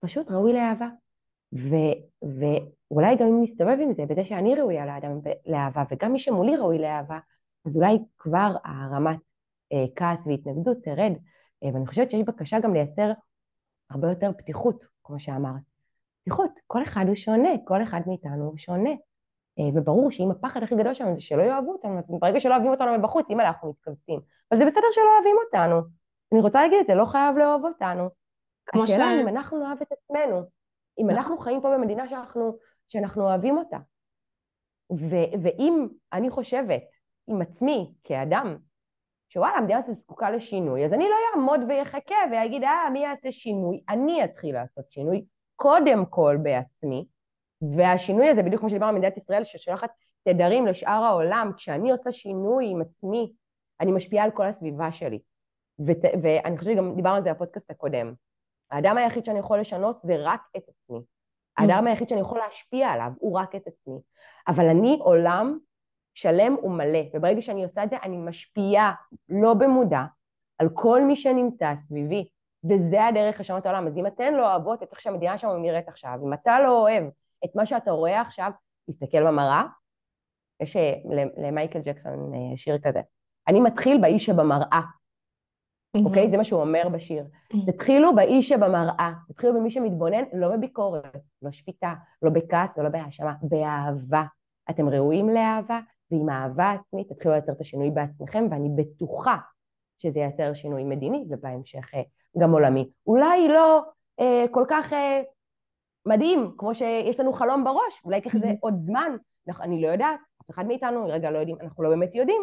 [0.01, 0.89] פשוט ראוי לאהבה.
[1.53, 6.57] ו- ואולי גם אם נסתובב עם זה, בזה שאני ראויה לאדם לאהבה, וגם מי שמולי
[6.57, 7.19] ראוי לאהבה,
[7.67, 9.19] אז אולי כבר הרמת
[9.97, 11.13] כעס והתנגדות תרד.
[11.65, 13.13] אה, ואני חושבת שיש בקשה גם לייצר
[13.91, 15.63] הרבה יותר פתיחות, כמו שאמרת.
[16.23, 18.91] פתיחות, כל אחד הוא שונה, כל אחד מאיתנו הוא שונה.
[19.59, 22.71] אה, וברור שאם הפחד הכי גדול שלנו זה שלא יאהבו אותנו, אז ברגע שלא אוהבים
[22.71, 24.21] אותנו מבחוץ, אם אנחנו מתכווצים.
[24.51, 25.81] אבל זה בסדר שלא אוהבים אותנו.
[26.33, 28.09] אני רוצה להגיד את זה, לא חייב לאהוב אותנו.
[28.75, 30.43] השאלה היא אם אנחנו נאהב את עצמנו,
[30.99, 31.19] אם נכון.
[31.19, 32.59] אנחנו חיים פה במדינה שאנחנו,
[32.89, 33.79] שאנחנו אוהבים אותה.
[34.93, 36.83] ו- ואם אני חושבת
[37.27, 38.57] עם עצמי כאדם,
[39.37, 43.81] שוואלה, המדינה הזאת זקוקה לשינוי, אז אני לא אעמוד ויחכה ויגיד, אה, מי יעשה שינוי?
[43.89, 45.25] אני אתחיל לעשות שינוי,
[45.57, 47.07] קודם כל בעצמי,
[47.77, 49.91] והשינוי הזה, בדיוק כמו שדיברנו על מדינת ישראל, ששולחת
[50.29, 53.33] תדרים לשאר העולם, כשאני עושה שינוי עם עצמי,
[53.81, 55.19] אני משפיעה על כל הסביבה שלי.
[55.87, 58.15] ות, ואני חושבת שגם דיברנו על זה בפודקאסט הקודם.
[58.71, 60.99] האדם היחיד שאני יכול לשנות זה רק את עצמי.
[61.57, 61.91] האדם mm.
[61.91, 63.99] היחיד שאני יכול להשפיע עליו הוא רק את עצמי.
[64.49, 65.59] אבל אני עולם
[66.17, 68.93] שלם ומלא, וברגע שאני עושה את זה אני משפיעה
[69.29, 70.05] לא במודע
[70.59, 72.29] על כל מי שנמצא סביבי,
[72.65, 73.87] וזה הדרך לשנות העולם.
[73.87, 77.05] אז אם אתן לא אוהבות את איך שהמדינה שלנו נראית עכשיו, אם אתה לא אוהב
[77.45, 78.51] את מה שאתה רואה עכשיו,
[78.91, 79.65] תסתכל במראה.
[80.61, 80.95] יש אה,
[81.37, 83.01] למייקל ג'קסון אה, שיר כזה.
[83.49, 84.81] אני מתחיל באיש שבמראה.
[86.05, 86.31] אוקיי?
[86.31, 87.25] זה מה שהוא אומר בשיר.
[87.67, 94.25] תתחילו באיש שבמראה, תתחילו במי שמתבונן, לא בביקורת, לא שפיטה, לא בכעס ולא בהאשמה, באהבה.
[94.71, 95.81] אתם ראויים לאהבה,
[96.11, 99.37] ועם אהבה עצמית תתחילו לייצר את השינוי בעצמכם, ואני בטוחה
[99.99, 102.03] שזה ייצר שינוי מדיני, ובהמשך אה,
[102.39, 102.91] גם עולמי.
[103.07, 103.83] אולי לא
[104.21, 105.23] אה, כל כך אה,
[106.07, 109.17] מדהים, כמו שיש לנו חלום בראש, אולי ייקח לזה עוד זמן,
[109.61, 112.43] אני לא יודעת, אף אחד מאיתנו רגע לא יודעים, אנחנו לא באמת יודעים,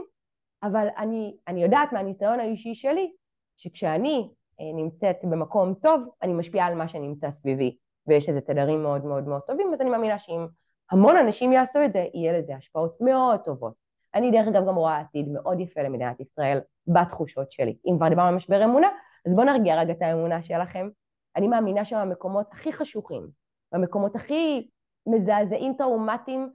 [0.64, 3.12] אבל אני, אני יודעת מהניסיון האישי שלי,
[3.58, 9.06] שכשאני אה, נמצאת במקום טוב, אני משפיעה על מה שנמצא סביבי, ויש לזה תדרים מאוד
[9.06, 10.48] מאוד מאוד טובים, אז אני מאמינה שאם
[10.94, 13.74] המון אנשים יעשו את זה, יהיה לזה השפעות מאוד טובות.
[14.16, 17.78] אני דרך אגב גם רואה עתיד מאוד יפה למדינת ישראל בתחושות שלי.
[17.86, 18.88] אם כבר דיברנו על משבר אמונה,
[19.26, 20.90] אז בואו נרגיע רגע את האמונה שלכם.
[21.36, 23.28] אני מאמינה שבמקומות הכי חשוכים,
[23.72, 24.70] במקומות הכי
[25.08, 26.50] מזעזעים, טראומטיים,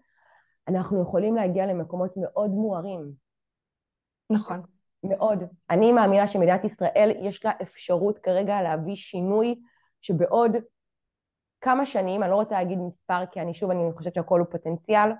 [0.69, 3.13] אנחנו יכולים להגיע למקומות מאוד מוארים.
[4.31, 4.63] נכון.
[5.05, 5.45] מאוד.
[5.71, 9.61] אני מאמינה שמדינת ישראל יש לה אפשרות כרגע להביא שינוי
[10.03, 10.57] שבעוד
[11.69, 15.11] כמה שנים, אני לא רוצה להגיד מספר כי אני שוב, אני חושבת שהכל הוא פוטנציאל,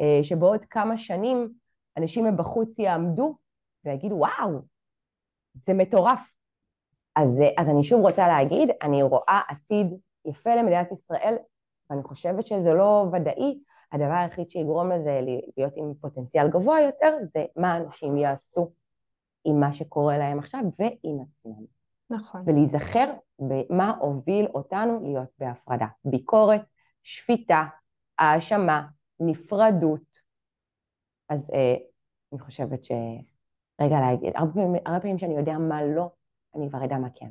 [0.00, 1.52] אה, שבעוד כמה שנים
[1.96, 3.36] אנשים מבחוץ יעמדו
[3.84, 4.60] ויגידו וואו,
[5.66, 6.20] זה מטורף.
[7.16, 9.86] אז, אז אני שוב רוצה להגיד, אני רואה עתיד
[10.24, 11.36] יפה למדינת ישראל,
[11.90, 13.58] ואני חושבת שזה לא ודאי,
[13.92, 15.20] הדבר היחיד שיגרום לזה
[15.56, 18.70] להיות עם פוטנציאל גבוה יותר, זה מה אנשים יעשו
[19.44, 21.79] עם מה שקורה להם עכשיו ועם עצמם.
[22.10, 22.42] נכון.
[22.46, 25.86] ולהיזכר במה הוביל אותנו להיות בהפרדה.
[26.04, 26.60] ביקורת,
[27.02, 27.64] שפיטה,
[28.18, 28.86] האשמה,
[29.20, 30.20] נפרדות.
[31.28, 31.74] אז אה,
[32.32, 32.92] אני חושבת ש...
[33.80, 36.10] רגע להגיד, הרבה הרבה פעמים שאני יודע מה לא,
[36.56, 37.28] אני כבר אדע מה כן.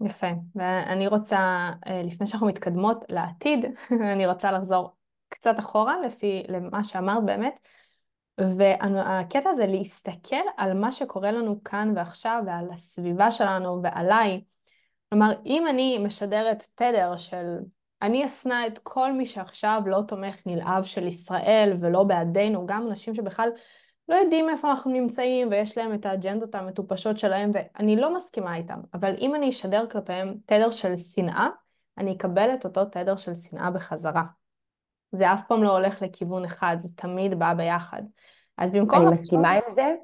[0.00, 3.64] יפה, ואני רוצה, אה, לפני שאנחנו מתקדמות לעתיד,
[4.12, 4.96] אני רוצה לחזור
[5.28, 7.58] קצת אחורה לפי למה שאמרת באמת,
[8.38, 14.40] והקטע הזה להסתכל על מה שקורה לנו כאן ועכשיו ועל הסביבה שלנו ועליי.
[15.10, 17.56] כלומר, אם אני משדרת תדר של
[18.02, 23.14] אני אשנא את כל מי שעכשיו לא תומך נלהב של ישראל ולא בעדינו, גם אנשים
[23.14, 23.48] שבכלל
[24.08, 28.80] לא יודעים איפה אנחנו נמצאים ויש להם את האג'נדות המטופשות שלהם ואני לא מסכימה איתם,
[28.94, 31.48] אבל אם אני אשדר כלפיהם תדר של שנאה,
[31.98, 34.22] אני אקבל את אותו תדר של שנאה בחזרה.
[35.12, 38.02] זה אף פעם לא הולך לכיוון אחד, זה תמיד בא ביחד.
[38.58, 39.02] אז במקום...
[39.02, 39.94] אני מסכימה עם זה,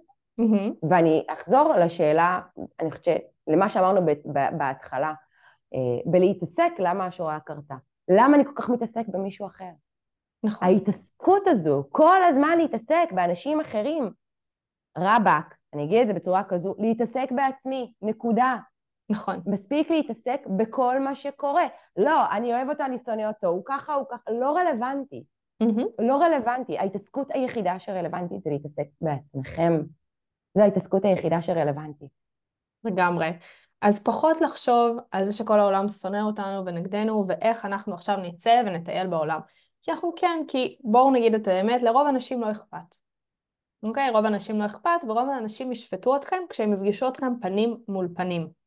[0.40, 0.88] mm-hmm.
[0.90, 2.40] ואני אחזור לשאלה,
[2.80, 4.00] אני חושבת, למה שאמרנו
[4.59, 5.12] בהתחלה,
[5.74, 7.74] אה, בלהתעסק למה השואה קרתה.
[8.09, 9.70] למה אני כל כך מתעסק במישהו אחר?
[10.44, 10.68] נכון.
[10.68, 14.11] ההתעסקות הזו, כל הזמן להתעסק באנשים אחרים.
[14.98, 18.57] רבאק, אני אגיד את זה בצורה כזו, להתעסק בעצמי, נקודה.
[19.11, 19.36] נכון.
[19.46, 21.64] מספיק להתעסק בכל מה שקורה.
[21.96, 25.24] לא, אני אוהב אותו, אני שונא אותו, הוא ככה, הוא ככה, לא רלוונטי.
[25.62, 25.84] Mm-hmm.
[25.98, 26.78] לא רלוונטי.
[26.78, 29.82] ההתעסקות היחידה שרלוונטית זה להתעסק בעצמכם.
[30.55, 32.11] זו ההתעסקות היחידה שרלוונטית.
[32.84, 33.30] לגמרי.
[33.80, 39.07] אז פחות לחשוב על זה שכל העולם שונא אותנו ונגדנו, ואיך אנחנו עכשיו נצא ונטייל
[39.07, 39.40] בעולם.
[39.82, 42.96] כי אנחנו כן, כי בואו נגיד את האמת, לרוב האנשים לא אכפת.
[43.82, 44.11] אוקיי?
[44.11, 48.63] רוב האנשים לא אכפת, ורוב האנשים ישפטו אתכם כשהם יפגשו אתכם פנים מול פנים.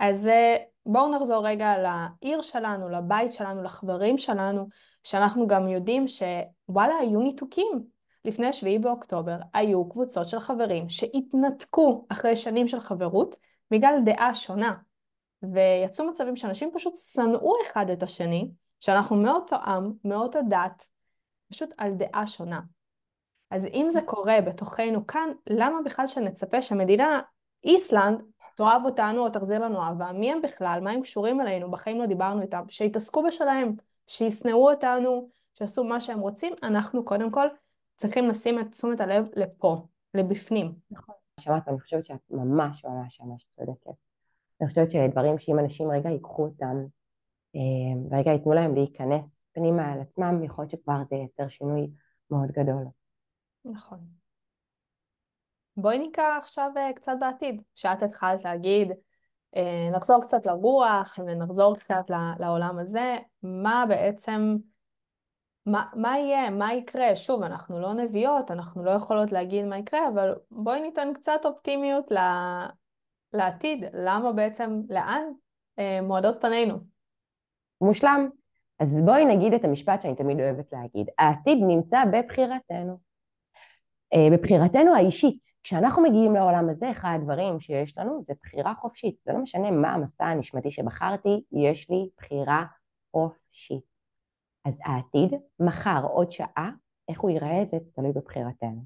[0.00, 4.68] אז אה, בואו נחזור רגע לעיר שלנו, לבית שלנו, לחברים שלנו,
[5.04, 8.00] שאנחנו גם יודעים שוואלה, היו ניתוקים.
[8.24, 13.36] לפני 7 באוקטובר היו קבוצות של חברים שהתנתקו אחרי שנים של חברות
[13.70, 14.74] בגלל דעה שונה.
[15.42, 20.82] ויצאו מצבים שאנשים פשוט שנאו אחד את השני, שאנחנו מאותו עם, מאותה דת,
[21.50, 22.60] פשוט על דעה שונה.
[23.50, 27.20] אז אם זה קורה בתוכנו כאן, למה בכלל שנצפה שהמדינה
[27.64, 28.20] איסלנד
[28.56, 30.12] תאהב אותנו או תחזיר לנו אהבה?
[30.12, 30.80] מי הם בכלל?
[30.82, 31.70] מה הם קשורים אלינו?
[31.70, 32.64] בחיים לא דיברנו איתם.
[32.68, 33.74] שיתעסקו בשלהם,
[34.06, 36.52] שישנאו אותנו, שיעשו מה שהם רוצים.
[36.62, 37.46] אנחנו קודם כל
[37.96, 40.74] צריכים לשים את תשומת הלב לפה, לבפנים.
[40.90, 41.14] נכון.
[41.40, 43.90] שמעת, אני חושבת שאת ממש ממש ממש צודקת.
[44.60, 46.76] אני חושבת שדברים שאם אנשים רגע ייקחו אותם
[47.56, 51.90] אה, ורגע ייתנו להם להיכנס פנימה על עצמם, יכול להיות שכבר זה ייצר שינוי
[52.30, 52.84] מאוד גדול.
[53.64, 54.19] נכון.
[55.76, 58.92] בואי ניקח עכשיו אה, קצת בעתיד, שאת התחלת להגיד,
[59.56, 64.56] אה, נחזור קצת לרוח ונחזור קצת לעולם הזה, מה בעצם,
[65.66, 67.16] מה, מה יהיה, מה יקרה?
[67.16, 72.12] שוב, אנחנו לא נביאות, אנחנו לא יכולות להגיד מה יקרה, אבל בואי ניתן קצת אופטימיות
[73.32, 75.22] לעתיד, למה בעצם, לאן
[76.02, 76.74] מועדות פנינו?
[77.80, 78.28] מושלם.
[78.80, 83.09] אז בואי נגיד את המשפט שאני תמיד אוהבת להגיד, העתיד נמצא בבחירתנו.
[84.14, 85.46] אה, בבחירתנו האישית.
[85.62, 89.16] כשאנחנו מגיעים לעולם הזה, אחד הדברים שיש לנו זה בחירה חופשית.
[89.24, 92.64] זה לא משנה מה המסע הנשמתי שבחרתי, יש לי בחירה
[93.12, 93.84] חופשית.
[94.64, 96.70] אז העתיד, מחר, עוד שעה,
[97.08, 98.84] איך הוא ייראה, זה תלוי בבחירתנו.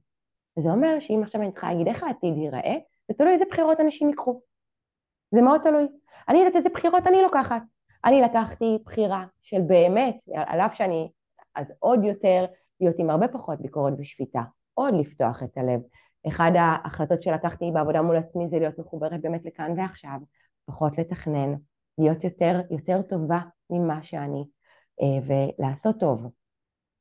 [0.58, 2.74] וזה אומר שאם עכשיו אני צריכה להגיד איך העתיד ייראה,
[3.08, 4.40] זה תלוי איזה בחירות אנשים ייקחו.
[5.34, 5.86] זה מאוד תלוי.
[6.28, 7.62] אני יודעת איזה בחירות אני לוקחת.
[8.04, 11.10] אני לקחתי בחירה של באמת, על אף שאני,
[11.54, 12.44] אז עוד יותר
[12.80, 14.42] להיות עם הרבה פחות ביקורת ושפיטה,
[14.74, 15.80] עוד לפתוח את הלב.
[16.28, 20.18] אחד ההחלטות שלקחתי בעבודה מול עצמי זה להיות מחוברת באמת לכאן ועכשיו,
[20.66, 21.54] פחות לתכנן,
[21.98, 24.44] להיות יותר, יותר טובה ממה שאני,
[25.02, 26.26] אה, ולעשות טוב.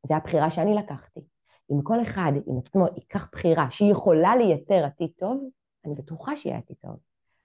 [0.08, 1.20] זו הבחירה שאני לקחתי.
[1.72, 5.50] אם כל אחד עם עצמו ייקח בחירה שהיא יכולה לייצר עתיד טוב,
[5.86, 6.98] אני בטוחה שיהיה עתיד טוב.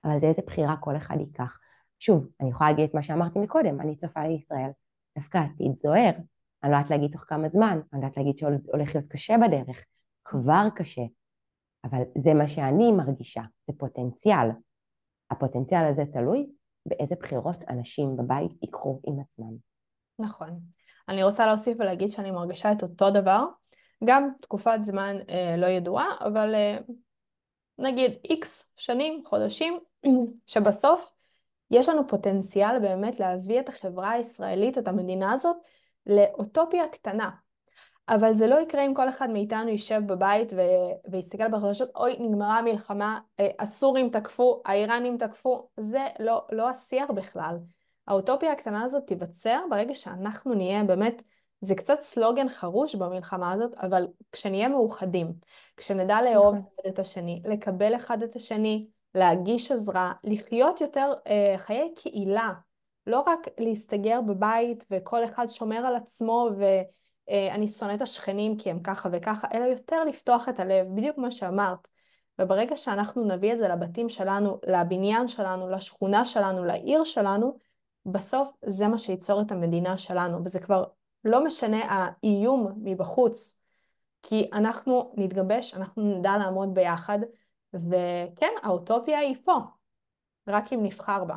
[0.05, 1.59] אבל זה איזה בחירה כל אחד ייקח.
[1.99, 4.71] שוב, אני יכולה להגיד את מה שאמרתי מקודם, אני צופה לישראל,
[5.19, 6.13] דווקא עתיד זוהר,
[6.63, 9.85] אני לא יודעת להגיד תוך כמה זמן, אני יודעת להגיד שהולך להיות קשה בדרך,
[10.31, 11.03] כבר קשה,
[11.85, 14.49] אבל זה מה שאני מרגישה, זה פוטנציאל.
[15.31, 16.47] הפוטנציאל הזה תלוי
[16.87, 19.57] באיזה בחירות אנשים בבית ייקחו עם עצמם.
[20.19, 20.61] נכון.
[21.09, 23.45] אני רוצה להוסיף ולהגיד שאני מרגישה את אותו דבר,
[24.05, 26.79] גם תקופת זמן אה, לא ידועה, אבל אה,
[27.79, 29.79] נגיד איקס שנים, חודשים,
[30.47, 31.11] שבסוף
[31.71, 35.57] יש לנו פוטנציאל באמת להביא את החברה הישראלית, את המדינה הזאת,
[36.07, 37.31] לאוטופיה קטנה.
[38.09, 42.59] אבל זה לא יקרה אם כל אחד מאיתנו יישב בבית ו- ויסתכל בחדשות, אוי, נגמרה
[42.59, 47.57] המלחמה, אה, הסורים תקפו, האיראנים תקפו, זה לא, לא השיח בכלל.
[48.07, 51.23] האוטופיה הקטנה הזאת תיווצר ברגע שאנחנו נהיה באמת,
[51.61, 55.33] זה קצת סלוגן חרוש במלחמה הזאת, אבל כשנהיה מאוחדים,
[55.77, 56.71] כשנדע לאהוב נכון.
[56.81, 62.51] אחד את השני, לקבל אחד את השני, להגיש עזרה, לחיות יותר אה, חיי קהילה,
[63.07, 66.85] לא רק להסתגר בבית וכל אחד שומר על עצמו ואני
[67.31, 71.33] אה, שונא את השכנים כי הם ככה וככה, אלא יותר לפתוח את הלב, בדיוק כמו
[71.33, 71.89] שאמרת.
[72.39, 77.59] וברגע שאנחנו נביא את זה לבתים שלנו, לבניין שלנו, לשכונה שלנו, לעיר שלנו,
[78.07, 80.85] בסוף זה מה שייצור את המדינה שלנו, וזה כבר
[81.25, 83.61] לא משנה האיום מבחוץ,
[84.23, 87.19] כי אנחנו נתגבש, אנחנו נדע לעמוד ביחד,
[87.75, 89.57] וכן, האוטופיה היא פה,
[90.49, 91.37] רק אם נבחר בה.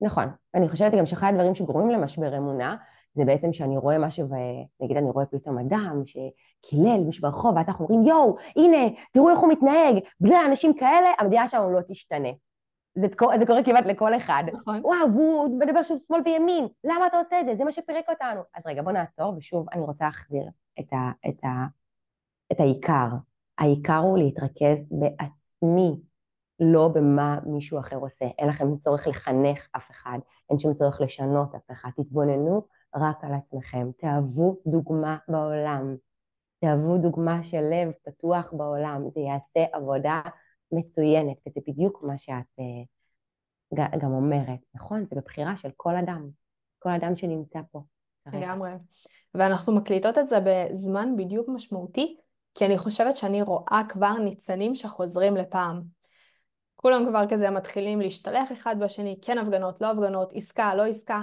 [0.00, 0.28] נכון.
[0.54, 2.76] אני חושבת גם שאחד הדברים שגורמים למשבר אמונה,
[3.14, 7.86] זה בעצם שאני רואה משהו, ונגיד אני רואה פתאום אדם שקילל מישהו ברחוב, ואז אנחנו
[7.86, 12.28] אומרים, יואו, הנה, תראו איך הוא מתנהג, בלי אנשים כאלה, המדינה שלנו לא תשתנה.
[12.94, 13.06] זה,
[13.38, 14.44] זה קורה כמעט לכל אחד.
[14.52, 14.80] נכון.
[14.82, 17.54] וואו, והוא מדבר שוב שמאל וימין, למה אתה עושה את זה?
[17.56, 18.40] זה מה שפירק אותנו.
[18.54, 20.44] אז רגע, בוא נעצור, ושוב, אני רוצה להחזיר
[20.80, 21.66] את, ה, את, ה,
[22.52, 23.08] את העיקר.
[23.58, 26.00] העיקר הוא להתרכז בעצמי,
[26.60, 28.24] לא במה מישהו אחר עושה.
[28.38, 30.18] אין לכם צורך לחנך אף אחד,
[30.50, 31.90] אין שום צורך לשנות אף אחד.
[31.96, 32.62] תתבוננו
[32.94, 33.90] רק על עצמכם.
[33.98, 35.96] תהוו דוגמה בעולם.
[36.60, 39.02] תהוו דוגמה של לב פתוח בעולם.
[39.14, 40.20] זה יעשה עבודה
[40.72, 44.60] מצוינת, וזה בדיוק מה שאת uh, גם אומרת.
[44.74, 45.04] נכון?
[45.10, 46.28] זה בבחירה של כל אדם.
[46.78, 47.82] כל אדם שנמצא פה.
[48.32, 48.70] לגמרי.
[49.34, 52.16] ואנחנו מקליטות את זה בזמן בדיוק משמעותי,
[52.54, 55.82] כי אני חושבת שאני רואה כבר ניצנים שחוזרים לפעם.
[56.74, 61.22] כולם כבר כזה מתחילים להשתלח אחד בשני, כן הפגנות, לא הפגנות, עסקה, לא עסקה.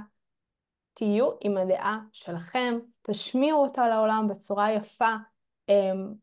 [0.93, 5.15] תהיו עם הדעה שלכם, תשמיעו אותה לעולם בצורה יפה.
[5.69, 6.13] אמ,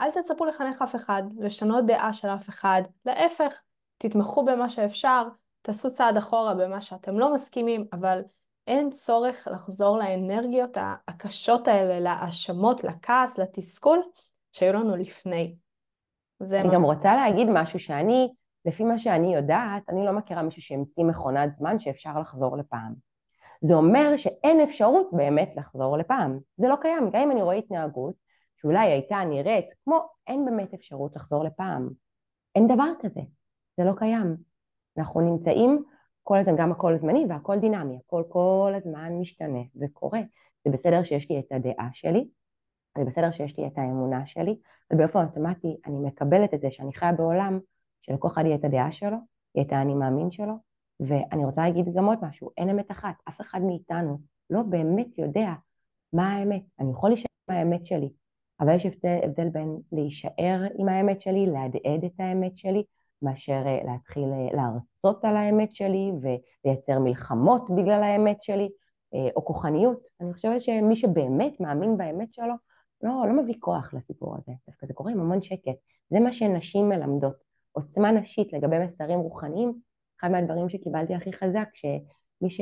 [0.00, 2.82] אל תצפו לחנך אף אחד, לשנות דעה של אף אחד.
[3.04, 3.62] להפך,
[3.98, 5.22] תתמכו במה שאפשר,
[5.62, 8.22] תעשו צעד אחורה במה שאתם לא מסכימים, אבל
[8.66, 10.76] אין צורך לחזור לאנרגיות
[11.08, 14.02] הקשות האלה, להאשמות, לכעס, לתסכול,
[14.52, 15.56] שהיו לנו לפני.
[16.52, 16.74] אני מה...
[16.74, 18.32] גם רוצה להגיד משהו שאני,
[18.64, 23.09] לפי מה שאני יודעת, אני לא מכירה מישהו שהמציא מכונת זמן שאפשר לחזור לפעם.
[23.60, 26.38] זה אומר שאין אפשרות באמת לחזור לפעם.
[26.56, 27.10] זה לא קיים.
[27.12, 28.14] גם אם אני רואה התנהגות
[28.56, 31.88] שאולי הייתה נראית כמו, אין באמת אפשרות לחזור לפעם.
[32.54, 33.20] אין דבר כזה.
[33.76, 34.36] זה לא קיים.
[34.98, 35.84] אנחנו נמצאים
[36.22, 40.20] כל הזמן, גם הכל זמני והכל דינמי, הכל כל הזמן משתנה וקורה.
[40.64, 42.28] זה בסדר שיש לי את הדעה שלי,
[42.98, 44.58] זה בסדר שיש לי את האמונה שלי,
[44.92, 47.58] ובאופן אוטומטי אני מקבלת את זה שאני חיה בעולם
[48.02, 49.16] שלכל אחד יהיה את הדעה שלו,
[49.54, 50.54] יהיה את האני מאמין שלו,
[51.00, 54.18] ואני רוצה להגיד גם עוד משהו, אין אמת אחת, אף אחד מאיתנו
[54.50, 55.52] לא באמת יודע
[56.12, 56.62] מה האמת.
[56.80, 58.08] אני יכול להישאר עם האמת שלי,
[58.60, 62.82] אבל יש הבדל, הבדל בין להישאר עם האמת שלי, להדהד את האמת שלי,
[63.22, 68.68] מאשר אה, להתחיל אה, להרצות על האמת שלי ולייצר מלחמות בגלל האמת שלי,
[69.14, 70.08] אה, או כוחניות.
[70.20, 72.54] אני חושבת שמי שבאמת מאמין באמת שלו,
[73.02, 75.76] לא, לא מביא כוח לסיפור הזה, דווקא זה קורה עם המון שקט.
[76.10, 77.36] זה מה שנשים מלמדות.
[77.72, 79.80] עוצמה נשית לגבי מסרים רוחניים,
[80.20, 82.60] אחד מהדברים שקיבלתי הכי חזק, שמי ש...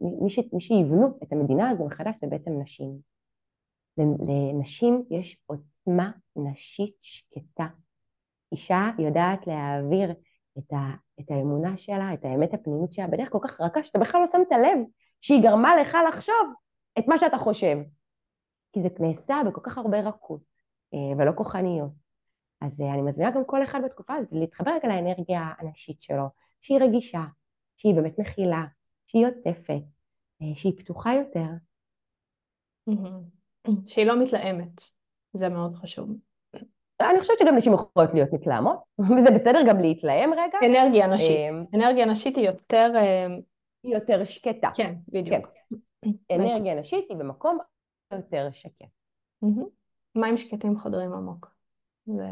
[0.00, 0.38] מי ש...
[0.52, 2.98] מי שיבנו את המדינה הזו מחדש זה בעצם נשים.
[3.98, 7.66] לנשים יש עוצמה נשית שקטה.
[8.52, 10.10] אישה יודעת להעביר
[10.58, 10.76] את, ה...
[11.20, 14.52] את האמונה שלה, את האמת הפנימית שלה, בדרך כל כך רכה שאתה בכלל לא שמת
[14.52, 14.78] לב
[15.20, 16.52] שהיא גרמה לך לחשוב
[16.98, 17.76] את מה שאתה חושב.
[18.72, 20.40] כי זה נעשה בכל כך הרבה רכות
[20.94, 21.90] אה, ולא כוחניות.
[22.60, 26.28] אז אה, אני מזמינה גם כל אחד בתקופה הזאת להתחבר רגע לאנרגיה הנשית שלו,
[26.64, 27.24] שהיא רגישה,
[27.76, 28.64] שהיא באמת מכילה,
[29.06, 29.82] שהיא עוטפת,
[30.42, 31.46] אה, שהיא פתוחה יותר.
[33.86, 34.80] שהיא לא מתלהמת,
[35.32, 36.10] זה מאוד חשוב.
[37.00, 38.78] אני חושבת שגם נשים יכולות להיות מתלהמות,
[39.18, 40.58] וזה בסדר גם להתלהם רגע.
[40.66, 41.36] אנרגיה נשית.
[41.74, 42.92] אנרגיה נשית היא יותר...
[43.82, 44.70] היא יותר שקטה.
[44.74, 45.46] כן, בדיוק.
[46.02, 46.10] כן.
[46.34, 47.58] אנרגיה נשית היא במקום
[48.12, 48.86] יותר שקט.
[50.14, 51.54] מים שקטים חודרים עמוק.
[52.06, 52.28] זה...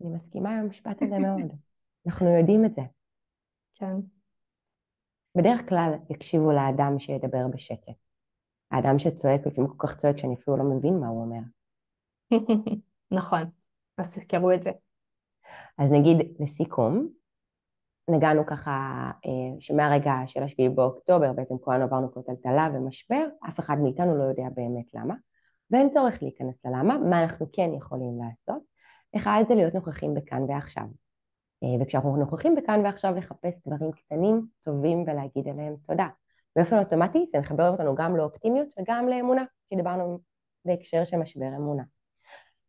[0.00, 1.52] אני מסכימה עם המשפט הזה מאוד.
[2.06, 2.82] אנחנו יודעים את זה.
[3.74, 3.94] כן.
[5.36, 7.94] בדרך כלל יקשיבו לאדם שידבר בשקט.
[8.70, 11.40] האדם שצועק, לפעמים כל כך צועק שאני אפילו לא מבין מה הוא אומר.
[13.18, 13.42] נכון,
[13.98, 14.70] אז תזכרו את זה.
[15.78, 17.08] אז נגיד לסיכום,
[18.10, 18.70] נגענו ככה
[19.26, 24.22] אה, שמהרגע של השביעי באוקטובר בעצם כולנו עברנו פה טלטלה ומשבר, אף אחד מאיתנו לא
[24.22, 25.14] יודע באמת למה,
[25.70, 28.62] ואין צורך להיכנס ללמה, מה אנחנו כן יכולים לעשות.
[29.16, 30.84] אחד זה להיות נוכחים בכאן ועכשיו.
[31.62, 36.08] אה, וכשאנחנו נוכחים בכאן ועכשיו לחפש דברים קטנים, טובים ולהגיד עליהם תודה.
[36.56, 39.44] באופן אוטומטי זה מחבר אותנו גם לאופטימיות וגם לאמונה.
[39.74, 40.18] שדיברנו
[40.64, 41.82] בהקשר של משבר אמונה.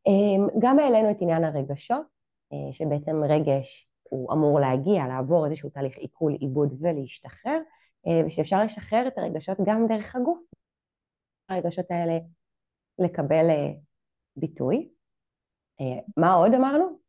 [0.07, 2.05] אמ, גם העלינו את עניין הרגשות,
[2.53, 7.59] אה, שבעצם רגש הוא אמור להגיע, לעבור איזשהו תהליך עיכול, עיבוד ולהשתחרר,
[8.07, 10.39] אה, ושאפשר לשחרר את הרגשות גם דרך הגוף.
[11.49, 12.17] הרגשות האלה
[12.99, 13.45] לקבל
[14.35, 14.89] ביטוי.
[16.17, 17.04] מה עוד אמרנו?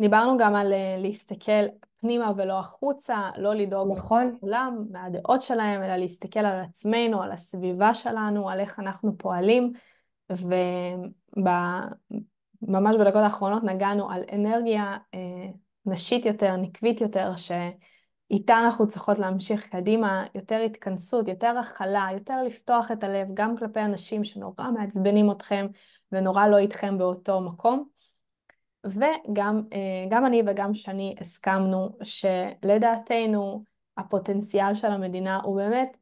[0.00, 1.66] דיברנו גם על להסתכל
[2.00, 4.32] פנימה ולא החוצה, לא לדאוג נכון.
[4.36, 9.72] לכולם, מהדעות שלהם, אלא להסתכל על עצמנו, על הסביבה שלנו, על איך אנחנו פועלים.
[12.62, 15.50] וממש בדקות האחרונות נגענו על אנרגיה אה,
[15.86, 22.90] נשית יותר, נקבית יותר, שאיתה אנחנו צריכות להמשיך קדימה, יותר התכנסות, יותר הכלה, יותר לפתוח
[22.90, 25.66] את הלב, גם כלפי אנשים שנורא מעצבנים אתכם
[26.12, 27.95] ונורא לא איתכם באותו מקום.
[28.84, 29.62] וגם
[30.12, 33.64] אה, אני וגם שני הסכמנו שלדעתנו
[33.96, 35.98] הפוטנציאל של המדינה הוא באמת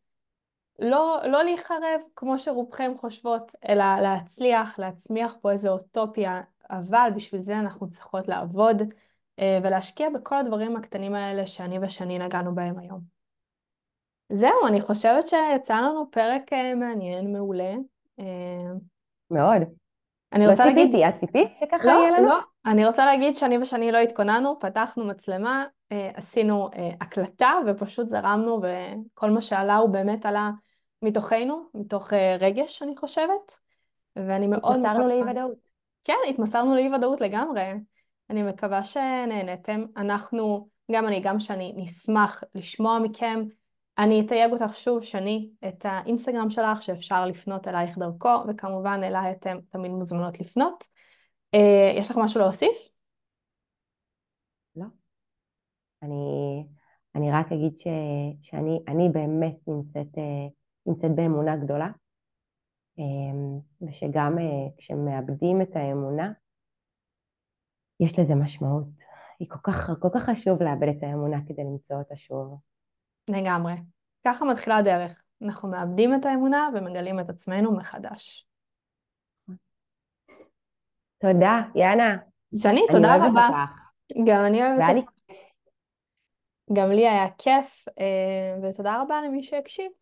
[0.79, 7.59] לא, לא להיחרב כמו שרובכם חושבות, אלא להצליח, להצמיח פה איזו אוטופיה, אבל בשביל זה
[7.59, 8.83] אנחנו צריכות לעבוד
[9.39, 13.01] אה, ולהשקיע בכל הדברים הקטנים האלה שאני ושני נגענו בהם היום.
[14.33, 17.75] זהו, אני חושבת שיצא לנו פרק אה, מעניין, מעולה.
[19.31, 19.84] מאוד.
[20.35, 21.15] אני לא רוצה ציפיתי, להגיד...
[21.15, 22.27] את ציפית שככה לא, יהיה לנו?
[22.27, 28.09] לא, אני רוצה להגיד שאני ושני לא התכוננו, פתחנו מצלמה, אה, עשינו אה, הקלטה ופשוט
[28.09, 30.51] זרמנו וכל מה שעלה הוא באמת עלה
[31.03, 33.59] מתוכנו, מתוך אה, רגש אני חושבת,
[34.17, 34.77] ואני מאוד...
[34.77, 35.69] התמסרנו לאי ודאות.
[36.05, 37.73] כן, התמסרנו לאי ודאות לגמרי.
[38.31, 39.85] אני מקווה שנהנתם.
[39.97, 43.45] אנחנו, גם אני, גם שאני, נשמח לשמוע מכם.
[43.99, 49.59] אני אתייג אותך שוב, שני, את האינסטגרם שלך, שאפשר לפנות אלייך דרכו, וכמובן אליי אתם
[49.71, 50.85] תמיד מוזמנות לפנות.
[51.55, 52.89] אה, יש לך משהו להוסיף?
[54.77, 54.87] לא.
[56.03, 56.15] אני,
[57.15, 57.87] אני רק אגיד ש,
[58.43, 60.47] שאני אני באמת נמצאת, אה,
[60.87, 61.89] נמצאת באמונה גדולה,
[62.99, 63.05] אה,
[63.89, 64.37] ושגם
[64.77, 66.33] כשמאבדים את האמונה,
[68.01, 68.87] יש לזה משמעות.
[69.39, 72.59] היא כל כך, כל כך חשוב לאבד את האמונה כדי למצוא אותה שוב.
[73.29, 73.73] לגמרי.
[74.27, 75.23] ככה מתחילה הדרך.
[75.43, 78.47] אנחנו מאבדים את האמונה ומגלים את עצמנו מחדש.
[81.19, 82.17] תודה, יאנה.
[82.63, 83.49] שני, תודה רבה.
[84.27, 85.11] גם אני אוהבת אותך.
[86.73, 89.93] גם לי היה כיף, אה, ותודה רבה למי שהקשיב.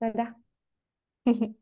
[0.00, 0.24] תודה.